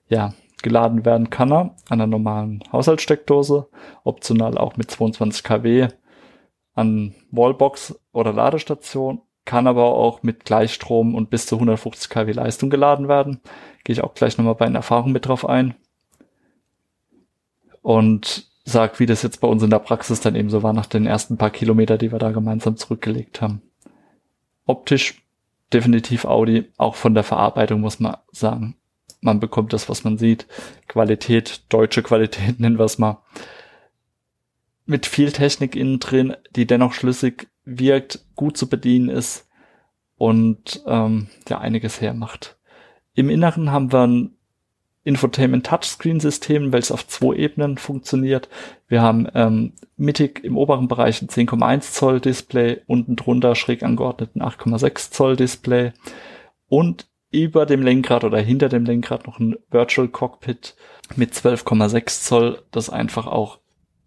Ja, 0.09 0.35
geladen 0.63 1.05
werden 1.05 1.31
kann 1.31 1.53
er 1.53 1.61
an 1.61 2.01
einer 2.01 2.07
normalen 2.09 2.65
Haushaltssteckdose, 2.73 3.69
optional 4.03 4.59
auch 4.59 4.77
mit 4.77 4.91
22 4.91 5.45
kW 5.45 5.89
an 6.75 7.15
Wallbox 7.31 8.01
oder 8.13 8.33
Ladestation, 8.33 9.21
kann 9.45 9.67
aber 9.67 9.95
auch 9.95 10.23
mit 10.23 10.45
Gleichstrom 10.45 11.15
und 11.15 11.31
bis 11.31 11.47
zu 11.47 11.57
150 11.57 12.11
kW 12.11 12.33
Leistung 12.33 12.69
geladen 12.69 13.09
werden. 13.09 13.41
Gehe 13.85 13.95
ich 13.95 14.03
auch 14.03 14.15
gleich 14.15 14.39
nochmal 14.39 14.57
bei 14.57 14.67
einer 14.67 14.81
Erfahrung 14.81 15.13
mit 15.13 15.27
drauf 15.27 15.49
ein. 15.49 15.75
Und 17.89 18.47
sag, 18.67 19.01
wie 19.01 19.07
das 19.07 19.23
jetzt 19.23 19.41
bei 19.41 19.49
uns 19.49 19.63
in 19.63 19.71
der 19.71 19.79
Praxis 19.79 20.21
dann 20.21 20.37
eben 20.37 20.51
so 20.51 20.63
war 20.63 20.75
nach 20.75 20.85
den 20.85 21.07
ersten 21.07 21.39
paar 21.39 21.49
Kilometer, 21.49 21.97
die 21.97 22.13
wir 22.13 22.19
da 22.19 22.33
gemeinsam 22.33 22.77
zurückgelegt 22.77 23.41
haben. 23.41 23.63
Optisch 24.67 25.23
definitiv 25.73 26.27
Audi, 26.27 26.71
auch 26.77 26.97
von 26.97 27.15
der 27.15 27.25
Verarbeitung 27.25 27.81
muss 27.81 27.99
man 27.99 28.19
sagen. 28.31 28.77
Man 29.23 29.41
bekommt 29.41 29.73
das, 29.73 29.89
was 29.89 30.05
man 30.05 30.19
sieht. 30.19 30.47
Qualität, 30.87 31.63
deutsche 31.71 32.03
Qualität 32.03 32.61
nennen 32.61 32.79
wir 32.79 32.85
es 32.85 32.99
mal. 32.99 33.23
Mit 34.85 35.07
viel 35.07 35.33
Technik 35.33 35.75
innen 35.75 35.99
drin, 35.99 36.37
die 36.55 36.67
dennoch 36.67 36.93
schlüssig 36.93 37.49
wirkt, 37.65 38.23
gut 38.37 38.59
zu 38.59 38.69
bedienen 38.69 39.09
ist 39.09 39.49
und 40.19 40.83
ähm, 40.87 41.29
ja 41.49 41.59
einiges 41.59 42.03
hermacht. 42.03 42.59
Im 43.15 43.31
Inneren 43.31 43.73
haben 43.73 43.93
wir 43.93 44.07
ein 44.07 44.38
Infotainment 45.09 45.65
Touchscreen 45.65 46.21
System, 46.21 46.71
welches 46.71 46.93
auf 46.93 47.07
zwei 47.09 47.35
Ebenen 47.35 47.79
funktioniert. 47.79 48.51
Wir 48.89 49.01
haben 49.01 49.27
ähm, 49.35 49.73
mittig 49.97 50.45
im 50.45 50.59
oberen 50.59 50.87
Bereich 50.87 51.23
ein 51.23 51.29
10,1 51.29 51.81
Zoll 51.81 52.21
Display, 52.21 52.83
unten 52.87 53.17
drunter 53.17 53.55
schräg 53.55 53.83
angeordneten 53.83 54.43
8,6 54.43 55.11
Zoll 55.11 55.37
Display 55.37 55.93
und 56.69 57.09
über 57.31 57.65
dem 57.65 57.81
Lenkrad 57.83 58.23
oder 58.25 58.39
hinter 58.39 58.69
dem 58.69 58.85
Lenkrad 58.85 59.27
noch 59.27 59.39
ein 59.39 59.57
Virtual 59.71 60.09
Cockpit 60.09 60.77
mit 61.17 61.33
12,6 61.33 62.25
Zoll, 62.25 62.63
das 62.71 62.91
einfach 62.91 63.27
auch 63.27 63.61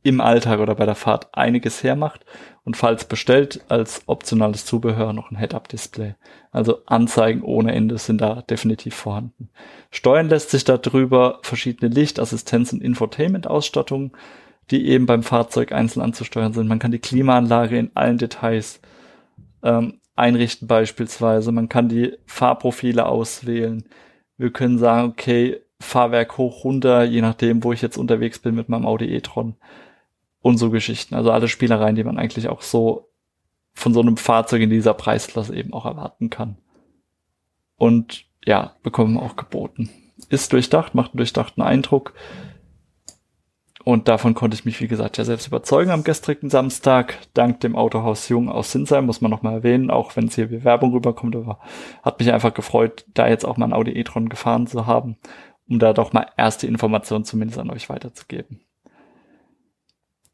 im 0.03 0.20
Alltag 0.20 0.60
oder 0.60 0.75
bei 0.75 0.86
der 0.86 0.96
Fahrt 0.96 1.29
einiges 1.34 1.84
hermacht 1.84 2.25
und 2.63 2.77
falls 2.77 3.05
bestellt 3.05 3.63
als 3.70 4.03
optionales 4.08 4.65
Zubehör 4.65 5.13
noch 5.13 5.31
ein 5.31 5.38
Head-Up-Display. 5.38 6.15
Also 6.51 6.79
Anzeigen 6.86 7.41
ohne 7.43 7.74
Ende 7.74 7.98
sind 7.98 8.22
da 8.22 8.41
definitiv 8.41 8.96
vorhanden. 8.96 9.50
Steuern 9.91 10.29
lässt 10.29 10.50
sich 10.50 10.63
darüber 10.63 11.39
verschiedene 11.43 11.93
Licht-, 11.93 12.20
Assistenz- 12.20 12.74
und 12.74 12.81
Infotainment-Ausstattungen, 12.81 14.12
die 14.72 14.88
eben 14.88 15.05
beim 15.05 15.24
Fahrzeug 15.24 15.72
einzeln 15.72 16.01
anzusteuern 16.01 16.53
sind. 16.53 16.67
Man 16.67 16.79
kann 16.79 16.91
die 16.91 17.00
Klimaanlage 17.00 17.77
in 17.77 17.91
allen 17.93 18.17
Details 18.17 18.79
ähm, 19.63 20.00
einrichten 20.15 20.67
beispielsweise. 20.67 21.51
Man 21.51 21.70
kann 21.70 21.89
die 21.89 22.13
Fahrprofile 22.25 23.05
auswählen. 23.05 23.86
Wir 24.38 24.51
können 24.51 24.77
sagen, 24.77 25.10
okay, 25.10 25.62
Fahrwerk 25.79 26.38
hoch, 26.38 26.63
runter, 26.63 27.03
je 27.03 27.22
nachdem, 27.22 27.63
wo 27.63 27.74
ich 27.74 27.81
jetzt 27.81 27.98
unterwegs 27.98 28.39
bin 28.39 28.55
mit 28.55 28.70
meinem 28.70 28.86
Audi 28.86 29.05
e-tron 29.13 29.55
und 30.42 30.58
so 30.58 30.70
Geschichten. 30.70 31.16
Also 31.16 31.32
alle 31.32 31.48
Spielereien, 31.48 31.96
die 31.96 32.04
man 32.04 32.18
eigentlich 32.18 32.50
auch 32.50 32.62
so 32.62 33.10
von 33.74 33.94
so 33.94 34.02
einem 34.02 34.18
Fahrzeug 34.18 34.62
in 34.62 34.70
dieser 34.70 34.94
Preisklasse 34.94 35.56
eben 35.56 35.74
auch 35.74 35.86
erwarten 35.86 36.30
kann. 36.30 36.58
Und 37.78 38.26
ja, 38.46 38.76
bekommen 38.84 39.18
auch 39.18 39.36
geboten. 39.36 39.90
Ist 40.30 40.54
durchdacht, 40.54 40.94
macht 40.94 41.12
einen 41.12 41.18
durchdachten 41.18 41.62
Eindruck. 41.64 42.14
Und 43.84 44.08
davon 44.08 44.36
konnte 44.36 44.54
ich 44.54 44.66
mich, 44.66 44.80
wie 44.80 44.88
gesagt, 44.88 45.18
ja 45.18 45.24
selbst 45.24 45.48
überzeugen 45.48 45.90
am 45.90 46.04
gestrigen 46.04 46.50
Samstag. 46.50 47.18
Dank 47.34 47.62
dem 47.62 47.76
Autohaus 47.76 48.30
Jung 48.30 48.50
aus 48.50 48.72
Sinsheim, 48.72 49.08
muss 49.08 49.22
man 49.22 49.32
nochmal 49.32 49.56
erwähnen, 49.56 49.90
auch 49.90 50.16
wenn 50.16 50.28
es 50.28 50.36
hier 50.36 50.52
wie 50.52 50.64
Werbung 50.64 50.92
rüberkommt, 50.92 51.36
aber 51.36 51.60
hat 52.04 52.20
mich 52.20 52.32
einfach 52.32 52.54
gefreut, 52.54 53.06
da 53.16 53.28
jetzt 53.28 53.46
auch 53.46 53.58
mal 53.58 53.66
ein 53.66 53.74
Audi 53.74 53.92
e-tron 53.92 54.30
gefahren 54.30 54.68
zu 54.68 54.86
haben, 54.86 55.18
um 55.68 55.80
da 55.80 55.94
doch 55.94 56.14
mal 56.14 56.28
erste 56.38 56.68
Informationen 56.68 57.26
zumindest 57.26 57.60
an 57.60 57.72
euch 57.72 57.90
weiterzugeben. 57.90 58.62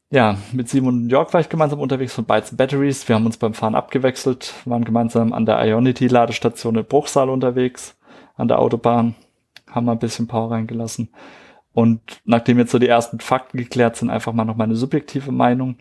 Ja, 0.10 0.38
mit 0.54 0.70
Simon 0.70 1.04
und 1.04 1.10
Jörg 1.10 1.34
war 1.34 1.42
ich 1.42 1.50
gemeinsam 1.50 1.82
unterwegs 1.82 2.14
von 2.14 2.24
Bytes 2.24 2.56
Batteries. 2.56 3.08
Wir 3.10 3.16
haben 3.16 3.26
uns 3.26 3.36
beim 3.36 3.54
Fahren 3.54 3.76
abgewechselt, 3.76 4.54
waren 4.64 4.86
gemeinsam 4.86 5.34
an 5.34 5.46
der 5.46 5.60
Ionity-Ladestation 5.60 6.78
in 6.78 6.86
Bruchsal 6.86 7.30
unterwegs, 7.30 7.98
an 8.36 8.48
der 8.48 8.60
Autobahn, 8.60 9.16
haben 9.70 9.86
mal 9.86 9.92
ein 9.92 10.00
bisschen 10.00 10.28
Power 10.28 10.52
reingelassen. 10.52 11.10
Und 11.74 12.22
nachdem 12.24 12.58
jetzt 12.58 12.72
so 12.72 12.80
die 12.80 12.88
ersten 12.88 13.20
Fakten 13.20 13.58
geklärt 13.58 13.98
sind, 13.98 14.10
einfach 14.10 14.32
mal 14.32 14.46
noch 14.46 14.56
meine 14.56 14.78
subjektive 14.78 15.34
Meinung. 15.34 15.76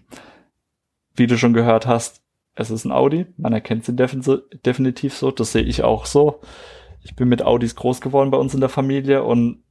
Wie 1.15 1.29
du 1.29 1.39
schon 1.39 1.55
gehört 1.55 1.87
hast, 1.87 2.21
es 2.57 2.71
ist 2.71 2.85
ein 2.85 2.93
Audi, 2.93 3.27
man 3.37 3.53
erkennt 3.53 3.85
sie 3.85 3.95
definitiv 3.95 5.15
so, 5.15 5.31
das 5.31 5.53
sehe 5.53 5.63
ich 5.63 5.85
auch 5.85 6.05
so. 6.05 6.41
Ich 7.03 7.15
bin 7.15 7.29
mit 7.29 7.43
Audis 7.43 7.77
groß 7.77 8.01
geworden 8.01 8.33
bei 8.33 8.39
uns 8.39 8.55
in 8.55 8.61
der 8.61 8.71
Familie 8.71 9.23
und 9.23 9.63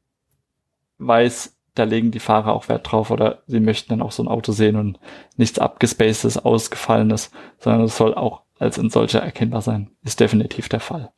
weiß, 0.97 1.54
da 1.75 1.83
legen 1.83 2.11
die 2.11 2.19
Fahrer 2.19 2.53
auch 2.53 2.69
Wert 2.69 2.89
drauf 2.89 3.11
oder 3.11 3.43
sie 3.47 3.59
möchten 3.59 3.89
dann 3.89 4.01
auch 4.01 4.13
so 4.13 4.23
ein 4.23 4.29
Auto 4.29 4.53
sehen 4.53 4.77
und 4.77 4.99
nichts 5.35 5.59
abgespacedes, 5.59 6.37
ausgefallenes, 6.37 7.31
sondern 7.59 7.83
es 7.83 7.97
soll 7.97 8.15
auch 8.15 8.43
als 8.57 8.79
ein 8.79 8.89
solcher 8.89 9.21
erkennbar 9.21 9.61
sein. 9.61 9.91
Ist 10.03 10.21
definitiv 10.21 10.69
der 10.69 10.79
Fall. 10.79 11.11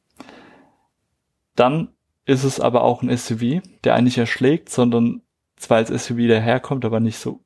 Dann 1.55 1.89
ist 2.25 2.43
es 2.43 2.59
aber 2.59 2.83
auch 2.83 3.03
ein 3.03 3.15
SUV, 3.15 3.61
der 3.83 3.93
eigentlich 3.93 4.17
erschlägt, 4.17 4.69
sondern 4.69 5.21
zwar 5.55 5.77
als 5.77 5.89
SUV 5.89 6.27
daherkommt, 6.27 6.85
aber 6.85 6.99
nicht 6.99 7.19
so 7.19 7.43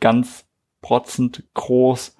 ganz 0.00 0.46
protzend 0.82 1.44
groß 1.54 2.16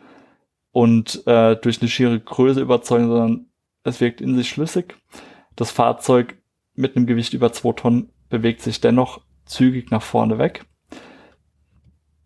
und 0.71 1.27
äh, 1.27 1.57
durch 1.57 1.81
eine 1.81 1.91
schiere 1.91 2.19
Größe 2.19 2.61
überzeugen, 2.61 3.09
sondern 3.09 3.47
es 3.83 4.01
wirkt 4.01 4.21
in 4.21 4.37
sich 4.37 4.49
schlüssig. 4.49 4.97
Das 5.57 5.71
Fahrzeug 5.71 6.39
mit 6.75 6.97
einem 6.97 7.07
Gewicht 7.07 7.35
über 7.35 7.53
zwei 7.53 7.73
Tonnen 7.73 8.11
bewegt 8.29 8.63
sich 8.63 8.81
dennoch 8.81 9.21
zügig 9.45 9.91
nach 9.91 10.03
vorne 10.03 10.39
weg. 10.39 10.65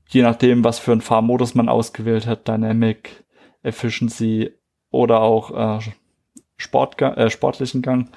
Je 0.09 0.23
nachdem, 0.23 0.65
was 0.65 0.79
für 0.79 0.93
einen 0.93 1.03
Fahrmodus 1.03 1.55
man 1.55 1.69
ausgewählt 1.69 2.27
hat, 2.27 2.49
Dynamic, 2.49 3.25
Efficiency 3.63 4.53
oder 4.91 5.21
auch 5.21 5.79
äh, 5.79 5.91
Sportgang, 6.57 7.15
äh, 7.15 7.31
sportlichen 7.31 7.83
Gang, 7.83 8.11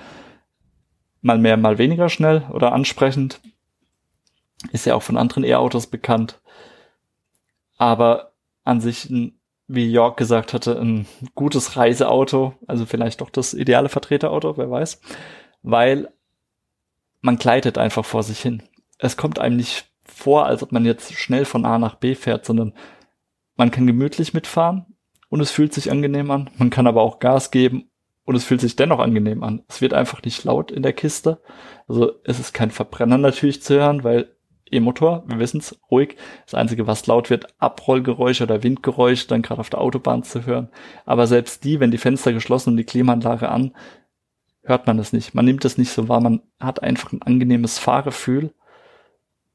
mal 1.21 1.37
mehr, 1.37 1.57
mal 1.57 1.77
weniger 1.77 2.09
schnell 2.09 2.43
oder 2.51 2.71
ansprechend. 2.71 3.41
Ist 4.71 4.85
ja 4.85 4.95
auch 4.95 5.03
von 5.03 5.17
anderen 5.17 5.43
E-Autos 5.43 5.87
bekannt. 5.87 6.39
Aber 7.77 8.33
an 8.63 8.79
sich, 8.79 9.11
wie 9.67 9.91
York 9.91 10.17
gesagt 10.17 10.53
hatte, 10.53 10.79
ein 10.79 11.07
gutes 11.35 11.75
Reiseauto, 11.75 12.53
also 12.67 12.85
vielleicht 12.85 13.21
doch 13.21 13.29
das 13.29 13.53
ideale 13.53 13.89
Vertreterauto, 13.89 14.57
wer 14.57 14.69
weiß, 14.69 15.01
weil 15.63 16.09
man 17.21 17.37
gleitet 17.37 17.77
einfach 17.77 18.05
vor 18.05 18.23
sich 18.23 18.39
hin 18.39 18.63
es 19.01 19.17
kommt 19.17 19.39
einem 19.39 19.57
nicht 19.57 19.91
vor, 20.05 20.45
als 20.45 20.63
ob 20.63 20.71
man 20.71 20.85
jetzt 20.85 21.13
schnell 21.13 21.45
von 21.45 21.65
A 21.65 21.77
nach 21.79 21.95
B 21.95 22.15
fährt, 22.15 22.45
sondern 22.45 22.73
man 23.55 23.71
kann 23.71 23.87
gemütlich 23.87 24.33
mitfahren 24.33 24.85
und 25.29 25.41
es 25.41 25.51
fühlt 25.51 25.73
sich 25.73 25.91
angenehm 25.91 26.31
an. 26.31 26.49
Man 26.57 26.69
kann 26.69 26.87
aber 26.87 27.01
auch 27.01 27.19
Gas 27.19 27.51
geben 27.51 27.89
und 28.25 28.35
es 28.35 28.43
fühlt 28.43 28.61
sich 28.61 28.75
dennoch 28.75 28.99
angenehm 28.99 29.43
an. 29.43 29.63
Es 29.67 29.81
wird 29.81 29.93
einfach 29.93 30.21
nicht 30.21 30.43
laut 30.43 30.71
in 30.71 30.83
der 30.83 30.93
Kiste. 30.93 31.41
Also 31.87 32.13
es 32.23 32.39
ist 32.39 32.53
kein 32.53 32.71
Verbrenner 32.71 33.17
natürlich 33.17 33.63
zu 33.63 33.75
hören, 33.75 34.03
weil 34.03 34.35
E-Motor, 34.71 35.23
wir 35.27 35.39
wissen 35.39 35.59
es, 35.59 35.77
ruhig. 35.89 36.15
Das 36.45 36.53
Einzige, 36.53 36.87
was 36.87 37.07
laut 37.07 37.29
wird, 37.29 37.47
Abrollgeräusche 37.57 38.43
oder 38.43 38.63
Windgeräusche, 38.63 39.27
dann 39.27 39.41
gerade 39.41 39.59
auf 39.59 39.69
der 39.69 39.81
Autobahn 39.81 40.23
zu 40.23 40.45
hören. 40.45 40.69
Aber 41.05 41.27
selbst 41.27 41.63
die, 41.63 41.79
wenn 41.79 41.91
die 41.91 41.97
Fenster 41.97 42.31
geschlossen 42.33 42.69
und 42.69 42.77
die 42.77 42.85
Klimaanlage 42.85 43.49
an, 43.49 43.75
hört 44.63 44.85
man 44.85 44.99
es 44.99 45.11
nicht. 45.11 45.33
Man 45.33 45.45
nimmt 45.45 45.65
es 45.65 45.77
nicht 45.77 45.91
so 45.91 46.07
wahr. 46.07 46.21
Man 46.21 46.41
hat 46.59 46.83
einfach 46.83 47.11
ein 47.11 47.21
angenehmes 47.23 47.79
Fahrgefühl 47.79 48.53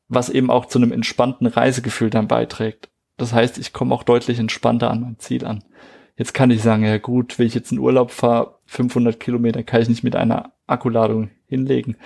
was 0.08 0.28
eben 0.28 0.50
auch 0.50 0.66
zu 0.66 0.78
einem 0.78 0.92
entspannten 0.92 1.46
Reisegefühl 1.46 2.10
dann 2.10 2.28
beiträgt. 2.28 2.88
Das 3.16 3.32
heißt, 3.32 3.58
ich 3.58 3.72
komme 3.72 3.94
auch 3.94 4.02
deutlich 4.02 4.38
entspannter 4.38 4.90
an 4.90 5.00
mein 5.00 5.18
Ziel 5.18 5.44
an. 5.44 5.64
Jetzt 6.16 6.32
kann 6.32 6.50
ich 6.50 6.62
sagen, 6.62 6.84
ja 6.84 6.98
gut, 6.98 7.38
wenn 7.38 7.46
ich 7.46 7.54
jetzt 7.54 7.72
in 7.72 7.78
Urlaub 7.78 8.10
fahre, 8.10 8.58
500 8.66 9.20
Kilometer, 9.20 9.62
kann 9.62 9.82
ich 9.82 9.88
nicht 9.88 10.04
mit 10.04 10.16
einer 10.16 10.52
Akkuladung 10.66 11.30
hinlegen. 11.46 11.96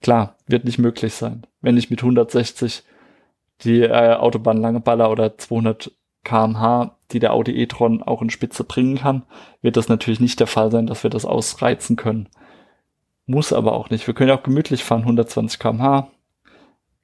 Klar, 0.00 0.36
wird 0.46 0.64
nicht 0.64 0.78
möglich 0.78 1.14
sein. 1.14 1.46
Wenn 1.60 1.76
ich 1.76 1.90
mit 1.90 2.00
160 2.00 2.84
die 3.62 3.82
äh, 3.82 4.14
Autobahn 4.14 4.58
lange 4.58 4.80
baller 4.80 5.10
oder 5.10 5.36
200 5.36 5.90
kmh, 6.24 6.96
die 7.10 7.18
der 7.18 7.32
Audi 7.32 7.52
e-tron 7.52 8.02
auch 8.02 8.22
in 8.22 8.30
Spitze 8.30 8.64
bringen 8.64 8.98
kann, 8.98 9.24
wird 9.62 9.76
das 9.76 9.88
natürlich 9.88 10.20
nicht 10.20 10.40
der 10.40 10.46
Fall 10.46 10.70
sein, 10.70 10.86
dass 10.86 11.02
wir 11.02 11.10
das 11.10 11.24
ausreizen 11.24 11.96
können. 11.96 12.28
Muss 13.26 13.52
aber 13.52 13.72
auch 13.72 13.90
nicht. 13.90 14.06
Wir 14.06 14.14
können 14.14 14.28
ja 14.28 14.38
auch 14.38 14.42
gemütlich 14.42 14.84
fahren, 14.84 15.02
120 15.02 15.58
kmh, 15.58 16.10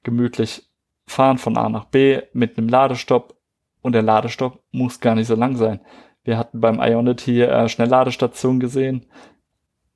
gemütlich 0.05 0.69
fahren 1.05 1.37
von 1.37 1.57
A 1.57 1.67
nach 1.67 1.85
B 1.85 2.21
mit 2.31 2.57
einem 2.57 2.69
Ladestopp 2.69 3.35
und 3.81 3.91
der 3.91 4.01
Ladestopp 4.01 4.63
muss 4.71 5.01
gar 5.01 5.15
nicht 5.15 5.27
so 5.27 5.35
lang 5.35 5.57
sein. 5.57 5.81
Wir 6.23 6.37
hatten 6.37 6.61
beim 6.61 6.79
Ionity 6.79 7.41
äh, 7.41 7.67
Schnellladestation 7.67 8.59
gesehen, 8.59 9.05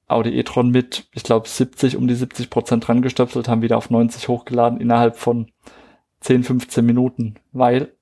Audi 0.08 0.38
e-tron 0.38 0.70
mit, 0.70 1.08
ich 1.14 1.24
glaube 1.24 1.48
70, 1.48 1.96
um 1.96 2.08
die 2.08 2.16
70 2.16 2.50
Prozent 2.50 2.88
dran 2.88 3.02
gestöpselt, 3.02 3.48
haben 3.48 3.62
wieder 3.62 3.78
auf 3.78 3.90
90 3.90 4.28
hochgeladen 4.28 4.82
innerhalb 4.82 5.18
von 5.18 5.52
10, 6.22 6.44
15 6.44 6.86
Minuten, 6.86 7.36
weil 7.52 7.94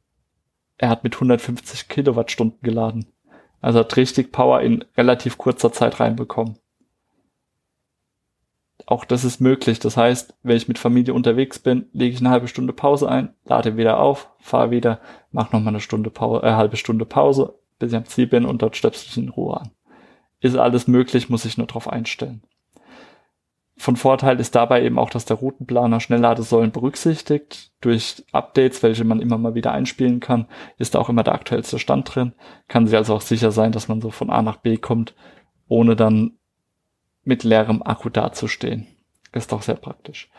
er 0.77 0.89
hat 0.89 1.03
mit 1.03 1.15
150 1.15 1.89
Kilowattstunden 1.89 2.59
geladen. 2.61 3.07
Also 3.59 3.79
hat 3.79 3.97
richtig 3.97 4.31
Power 4.31 4.61
in 4.61 4.85
relativ 4.95 5.37
kurzer 5.37 5.73
Zeit 5.73 5.99
reinbekommen. 5.99 6.57
Auch 8.86 9.05
das 9.05 9.24
ist 9.24 9.41
möglich. 9.41 9.79
Das 9.79 9.98
heißt, 9.98 10.36
wenn 10.43 10.57
ich 10.57 10.67
mit 10.67 10.77
Familie 10.79 11.13
unterwegs 11.13 11.60
bin, 11.60 11.88
lege 11.93 12.13
ich 12.13 12.22
eine 12.22 12.29
halbe 12.29 12.48
Stunde 12.48 12.74
Pause 12.74 13.10
ein, 13.10 13.34
lade 13.46 13.75
wieder 13.75 14.00
auf, 14.00 14.29
fahre 14.39 14.72
wieder, 14.72 15.00
mache 15.31 15.55
nochmal 15.55 15.74
eine 15.74 15.81
Stunde 15.81 16.10
Pause, 16.10 16.46
äh, 16.46 16.53
halbe 16.53 16.77
Stunde 16.77 17.05
Pause, 17.05 17.55
bis 17.79 17.91
ich 17.91 17.98
am 17.98 18.05
Ziel 18.05 18.27
bin 18.27 18.46
und 18.46 18.62
dort 18.62 18.77
stöpsel 18.77 19.07
ich 19.10 19.17
in 19.17 19.29
Ruhe 19.29 19.60
an. 19.60 19.72
Ist 20.39 20.55
alles 20.55 20.88
möglich, 20.88 21.29
muss 21.29 21.46
ich 21.46 21.57
nur 21.57 21.67
drauf 21.67 21.89
einstellen. 21.89 22.43
Von 23.79 23.96
Vorteil 23.96 24.39
ist 24.39 24.55
dabei 24.55 24.84
eben 24.84 24.98
auch, 24.98 25.12
dass 25.12 25.25
der 25.25 25.38
Routenplaner 25.38 26.00
Schnellladesäulen 26.00 26.72
berücksichtigt. 26.72 27.72
Durch 27.79 28.24
Updates, 28.31 28.81
welche 28.81 29.03
man 29.03 29.22
immer 29.22 29.38
mal 29.38 29.53
wieder 29.53 29.72
einspielen 29.72 30.19
kann, 30.19 30.48
ist 30.79 30.96
auch 30.96 31.10
immer 31.10 31.24
der 31.24 31.36
aktuellste 31.36 31.77
Stand 31.77 32.15
drin. 32.15 32.34
Kann 32.67 32.88
sich 32.88 32.96
also 32.96 33.13
auch 33.13 33.22
sicher 33.22 33.51
sein, 33.51 33.72
dass 33.72 33.88
man 33.88 34.01
so 34.01 34.10
von 34.10 34.31
A 34.31 34.41
nach 34.41 34.57
B 34.57 34.77
kommt, 34.77 35.13
ohne 35.67 35.96
dann 35.96 36.37
mit 37.27 37.43
leerem 37.43 37.84
Akku 37.84 38.10
dazustehen. 38.10 38.88
Ist 39.34 39.51
doch 39.51 39.62
sehr 39.62 39.75
praktisch. 39.75 40.29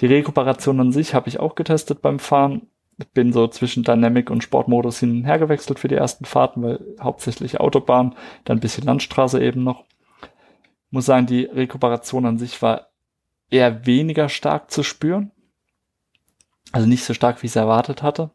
Die 0.00 0.06
Rekuperation 0.06 0.80
an 0.80 0.92
sich 0.92 1.14
habe 1.14 1.28
ich 1.28 1.40
auch 1.40 1.54
getestet 1.54 2.00
beim 2.00 2.18
Fahren. 2.18 2.68
Bin 3.12 3.32
so 3.32 3.46
zwischen 3.48 3.82
Dynamic 3.82 4.30
und 4.30 4.42
Sportmodus 4.42 5.00
hin 5.00 5.10
und 5.10 5.24
her 5.24 5.38
gewechselt 5.38 5.78
für 5.78 5.88
die 5.88 5.96
ersten 5.96 6.24
Fahrten, 6.24 6.62
weil 6.62 6.80
hauptsächlich 6.98 7.60
Autobahn, 7.60 8.14
dann 8.44 8.56
ein 8.56 8.60
bisschen 8.60 8.84
Landstraße 8.84 9.42
eben 9.42 9.64
noch 9.64 9.84
muss 10.96 11.06
sagen, 11.06 11.26
die 11.26 11.44
Rekuperation 11.44 12.26
an 12.26 12.38
sich 12.38 12.60
war 12.62 12.88
eher 13.50 13.86
weniger 13.86 14.28
stark 14.28 14.70
zu 14.70 14.82
spüren. 14.82 15.30
Also 16.72 16.88
nicht 16.88 17.04
so 17.04 17.14
stark, 17.14 17.42
wie 17.42 17.46
ich 17.46 17.52
es 17.52 17.56
erwartet 17.56 18.02
hatte. 18.02 18.30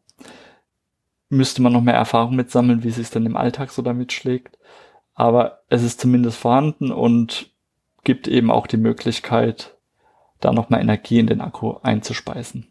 Müsste 1.30 1.62
man 1.62 1.74
noch 1.74 1.82
mehr 1.82 1.96
Erfahrung 1.96 2.36
mitsammeln, 2.36 2.84
wie 2.84 2.90
es 2.90 2.96
sich 2.96 3.10
dann 3.10 3.26
im 3.26 3.36
Alltag 3.36 3.72
so 3.72 3.82
damit 3.82 4.14
schlägt. 4.14 4.58
Aber 5.14 5.64
es 5.68 5.84
ist 5.84 6.00
zumindest 6.00 6.38
vorhanden 6.38 6.92
und 6.92 7.52
gibt 8.04 8.28
eben 8.28 8.52
auch 8.52 8.68
die 8.68 8.78
Möglichkeit, 8.78 9.76
da 10.40 10.52
nochmal 10.52 10.82
Energie 10.82 11.20
in 11.20 11.28
den 11.28 11.42
Akku 11.42 11.76
einzuspeisen. 11.84 12.68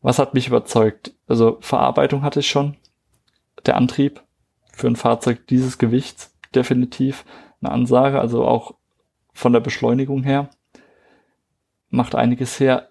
Was 0.00 0.18
hat 0.18 0.34
mich 0.34 0.48
überzeugt? 0.48 1.12
Also 1.26 1.58
Verarbeitung 1.60 2.22
hatte 2.22 2.40
ich 2.40 2.48
schon. 2.48 2.76
Der 3.66 3.76
Antrieb 3.76 4.22
für 4.72 4.86
ein 4.86 4.96
Fahrzeug 4.96 5.46
dieses 5.46 5.78
Gewichts 5.78 6.36
definitiv 6.54 7.24
eine 7.60 7.72
Ansage. 7.72 8.20
Also 8.20 8.44
auch 8.44 8.74
von 9.32 9.52
der 9.52 9.60
Beschleunigung 9.60 10.22
her. 10.22 10.50
Macht 11.88 12.14
einiges 12.14 12.60
her. 12.60 12.90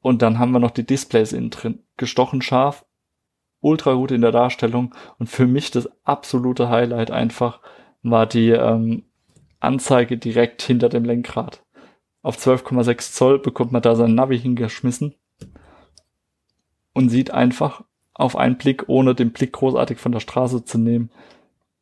Und 0.00 0.22
dann 0.22 0.38
haben 0.38 0.52
wir 0.52 0.58
noch 0.58 0.70
die 0.70 0.86
Displays 0.86 1.32
innen 1.32 1.50
drin. 1.50 1.80
Gestochen 1.96 2.42
scharf, 2.42 2.84
ultra 3.60 3.92
gut 3.92 4.10
in 4.10 4.22
der 4.22 4.32
Darstellung. 4.32 4.94
Und 5.18 5.28
für 5.28 5.46
mich 5.46 5.70
das 5.70 5.88
absolute 6.04 6.68
Highlight 6.68 7.10
einfach 7.10 7.60
war 8.02 8.26
die 8.26 8.50
ähm, 8.50 9.04
Anzeige 9.62 10.18
direkt 10.18 10.62
hinter 10.62 10.88
dem 10.88 11.04
Lenkrad. 11.04 11.64
Auf 12.22 12.36
12,6 12.36 13.12
Zoll 13.12 13.38
bekommt 13.38 13.72
man 13.72 13.82
da 13.82 13.96
sein 13.96 14.14
Navi 14.14 14.38
hingeschmissen 14.38 15.14
und 16.92 17.08
sieht 17.08 17.30
einfach 17.30 17.84
auf 18.14 18.36
einen 18.36 18.58
Blick, 18.58 18.84
ohne 18.88 19.14
den 19.14 19.32
Blick 19.32 19.52
großartig 19.52 19.98
von 19.98 20.12
der 20.12 20.20
Straße 20.20 20.64
zu 20.64 20.78
nehmen, 20.78 21.10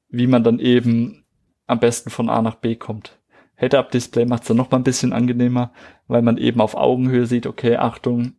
wie 0.09 0.27
man 0.27 0.45
dann 0.45 0.59
eben 0.59 1.25
am 1.67 1.81
besten 1.81 2.11
von 2.11 2.29
A 2.29 2.43
nach 2.43 2.57
B 2.57 2.77
kommt. 2.77 3.19
Head-Up-Display 3.57 4.25
macht 4.25 4.43
es 4.43 4.49
dann 4.49 4.57
noch 4.57 4.71
mal 4.71 4.79
ein 4.79 4.85
bisschen 4.85 5.13
angenehmer, 5.13 5.73
weil 6.09 6.23
man 6.23 6.39
eben 6.39 6.61
auf 6.61 6.75
Augenhöhe 6.75 7.27
sieht, 7.27 7.47
okay, 7.47 7.77
Achtung, 7.77 8.33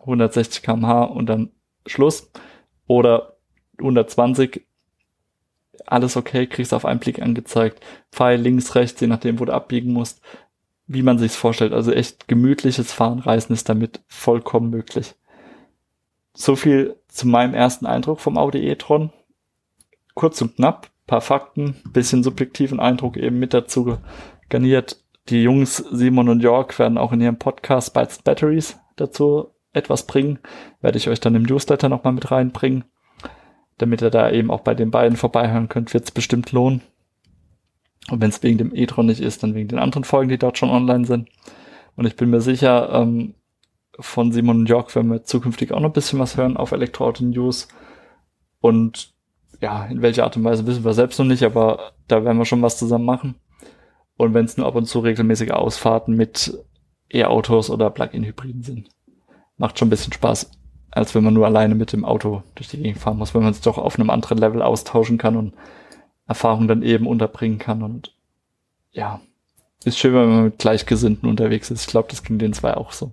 160 0.00 0.62
kmh 0.62 1.04
und 1.04 1.26
dann 1.26 1.50
Schluss. 1.86 2.30
Oder 2.86 3.36
120, 3.78 4.66
alles 5.86 6.16
okay, 6.16 6.46
kriegst 6.46 6.74
auf 6.74 6.84
einen 6.84 7.00
Blick 7.00 7.20
angezeigt. 7.20 7.84
Pfeil 8.12 8.40
links, 8.40 8.74
rechts, 8.74 9.00
je 9.00 9.06
nachdem, 9.06 9.38
wo 9.38 9.44
du 9.44 9.52
abbiegen 9.52 9.92
musst. 9.92 10.20
Wie 10.86 11.02
man 11.02 11.18
sich's 11.18 11.36
vorstellt. 11.36 11.72
Also 11.72 11.92
echt 11.92 12.28
gemütliches 12.28 12.92
Fahren, 12.92 13.18
Reisen 13.18 13.52
ist 13.52 13.68
damit 13.68 14.00
vollkommen 14.08 14.70
möglich. 14.70 15.14
So 16.34 16.56
viel 16.56 16.96
zu 17.08 17.26
meinem 17.26 17.54
ersten 17.54 17.86
Eindruck 17.86 18.20
vom 18.20 18.38
Audi 18.38 18.66
e-tron. 18.68 19.12
Kurz 20.14 20.40
und 20.40 20.56
knapp, 20.56 20.90
paar 21.06 21.20
Fakten, 21.20 21.76
bisschen 21.92 22.22
subjektiven 22.22 22.80
Eindruck 22.80 23.16
eben 23.16 23.38
mit 23.38 23.54
dazu 23.54 23.98
garniert. 24.48 25.02
Die 25.28 25.42
Jungs 25.42 25.76
Simon 25.76 26.28
und 26.28 26.42
Jörg 26.42 26.78
werden 26.78 26.96
auch 26.96 27.12
in 27.12 27.20
ihrem 27.20 27.38
Podcast 27.38 27.92
Bytes 27.92 28.22
Batteries 28.22 28.78
dazu 28.96 29.50
etwas 29.72 30.06
bringen. 30.06 30.38
Werde 30.80 30.96
ich 30.96 31.08
euch 31.08 31.20
dann 31.20 31.34
im 31.34 31.42
Newsletter 31.42 31.88
nochmal 31.88 32.14
mit 32.14 32.30
reinbringen. 32.30 32.84
Damit 33.78 34.02
ihr 34.02 34.10
da 34.10 34.30
eben 34.30 34.50
auch 34.50 34.60
bei 34.60 34.74
den 34.74 34.90
beiden 34.90 35.16
vorbeihören 35.16 35.68
könnt, 35.68 35.94
wird 35.94 36.04
es 36.04 36.10
bestimmt 36.10 36.52
lohnen. 36.52 36.82
Und 38.10 38.20
wenn 38.20 38.30
es 38.30 38.42
wegen 38.42 38.58
dem 38.58 38.74
e-tron 38.74 39.06
nicht 39.06 39.20
ist, 39.20 39.42
dann 39.42 39.54
wegen 39.54 39.68
den 39.68 39.78
anderen 39.78 40.04
Folgen, 40.04 40.28
die 40.28 40.38
dort 40.38 40.58
schon 40.58 40.70
online 40.70 41.04
sind. 41.04 41.28
Und 41.96 42.06
ich 42.06 42.16
bin 42.16 42.30
mir 42.30 42.40
sicher, 42.40 42.90
ähm, 42.92 43.34
von 44.00 44.32
Simon 44.32 44.60
und 44.60 44.68
Jörg 44.68 44.94
werden 44.94 45.10
wir 45.10 45.24
zukünftig 45.24 45.72
auch 45.72 45.80
noch 45.80 45.90
ein 45.90 45.94
bisschen 45.94 46.18
was 46.18 46.36
hören 46.36 46.56
auf 46.56 46.72
Elektroauto 46.72 47.24
News. 47.24 47.68
Und 48.60 49.12
ja, 49.60 49.86
in 49.86 50.02
welcher 50.02 50.24
Art 50.24 50.36
und 50.36 50.44
Weise 50.44 50.66
wissen 50.66 50.84
wir 50.84 50.92
selbst 50.92 51.18
noch 51.18 51.26
nicht, 51.26 51.42
aber 51.42 51.92
da 52.06 52.24
werden 52.24 52.38
wir 52.38 52.44
schon 52.44 52.62
was 52.62 52.78
zusammen 52.78 53.04
machen. 53.04 53.34
Und 54.16 54.34
wenn 54.34 54.44
es 54.44 54.56
nur 54.56 54.66
ab 54.66 54.76
und 54.76 54.86
zu 54.86 55.00
regelmäßige 55.00 55.50
Ausfahrten 55.50 56.14
mit 56.14 56.58
E-Autos 57.12 57.70
oder 57.70 57.90
Plug-in-Hybriden 57.90 58.62
sind. 58.62 58.88
Macht 59.56 59.78
schon 59.78 59.88
ein 59.88 59.90
bisschen 59.90 60.12
Spaß, 60.12 60.50
als 60.90 61.14
wenn 61.14 61.24
man 61.24 61.34
nur 61.34 61.46
alleine 61.46 61.74
mit 61.74 61.92
dem 61.92 62.04
Auto 62.04 62.42
durch 62.54 62.68
die 62.68 62.78
Gegend 62.78 62.98
fahren 62.98 63.18
muss, 63.18 63.34
wenn 63.34 63.42
man 63.42 63.52
es 63.52 63.60
doch 63.60 63.78
auf 63.78 63.98
einem 63.98 64.10
anderen 64.10 64.38
Level 64.38 64.62
austauschen 64.62 65.18
kann 65.18 65.36
und 65.36 65.54
Erfahrung 66.26 66.68
dann 66.68 66.82
eben 66.82 67.06
unterbringen 67.06 67.58
kann. 67.58 67.82
Und 67.82 68.14
ja, 68.92 69.20
ist 69.84 69.98
schön, 69.98 70.14
wenn 70.14 70.28
man 70.28 70.44
mit 70.44 70.58
Gleichgesinnten 70.58 71.28
unterwegs 71.28 71.70
ist. 71.70 71.82
Ich 71.82 71.86
glaube, 71.88 72.08
das 72.10 72.22
ging 72.22 72.38
den 72.38 72.52
zwei 72.52 72.74
auch 72.74 72.92
so. 72.92 73.12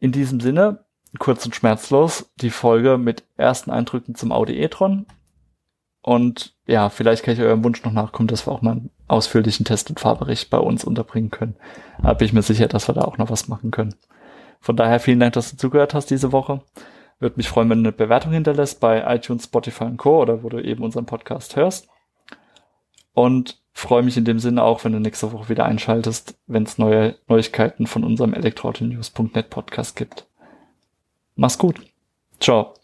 In 0.00 0.12
diesem 0.12 0.40
Sinne, 0.40 0.84
kurz 1.18 1.44
und 1.44 1.54
schmerzlos 1.54 2.30
die 2.40 2.50
Folge 2.50 2.98
mit 2.98 3.24
ersten 3.36 3.70
Eindrücken 3.70 4.14
zum 4.14 4.32
Audi 4.32 4.58
e-tron. 4.58 5.06
Und 6.02 6.54
ja, 6.66 6.88
vielleicht 6.88 7.22
kann 7.22 7.34
ich 7.34 7.40
eurem 7.40 7.62
Wunsch 7.62 7.84
noch 7.84 7.92
nachkommen, 7.92 8.26
dass 8.26 8.46
wir 8.46 8.52
auch 8.52 8.62
mal 8.62 8.72
einen 8.72 8.90
ausführlichen 9.06 9.64
Test- 9.64 9.90
und 9.90 10.00
Fahrbericht 10.00 10.50
bei 10.50 10.58
uns 10.58 10.84
unterbringen 10.84 11.30
können. 11.30 11.54
Da 12.02 12.14
bin 12.14 12.26
ich 12.26 12.32
mir 12.32 12.42
sicher, 12.42 12.66
dass 12.66 12.88
wir 12.88 12.94
da 12.94 13.02
auch 13.02 13.18
noch 13.18 13.30
was 13.30 13.46
machen 13.46 13.70
können. 13.70 13.94
Von 14.62 14.76
daher 14.76 15.00
vielen 15.00 15.18
Dank, 15.18 15.32
dass 15.32 15.50
du 15.50 15.56
zugehört 15.56 15.92
hast 15.92 16.06
diese 16.06 16.30
Woche. 16.30 16.62
Würde 17.18 17.36
mich 17.36 17.48
freuen, 17.48 17.68
wenn 17.68 17.82
du 17.82 17.90
eine 17.90 17.96
Bewertung 17.96 18.32
hinterlässt 18.32 18.80
bei 18.80 19.02
iTunes, 19.14 19.44
Spotify 19.44 19.84
und 19.84 19.96
Co. 19.96 20.22
oder 20.22 20.42
wo 20.44 20.48
du 20.48 20.62
eben 20.62 20.82
unseren 20.84 21.04
Podcast 21.04 21.56
hörst. 21.56 21.88
Und 23.12 23.60
freue 23.72 24.02
mich 24.02 24.16
in 24.16 24.24
dem 24.24 24.38
Sinne 24.38 24.62
auch, 24.62 24.84
wenn 24.84 24.92
du 24.92 25.00
nächste 25.00 25.32
Woche 25.32 25.48
wieder 25.48 25.66
einschaltest, 25.66 26.38
wenn 26.46 26.62
es 26.62 26.78
neue 26.78 27.16
Neuigkeiten 27.26 27.86
von 27.88 28.04
unserem 28.04 28.34
elektroautonews.net 28.34 29.50
Podcast 29.50 29.96
gibt. 29.96 30.26
Mach's 31.34 31.58
gut. 31.58 31.80
Ciao. 32.40 32.74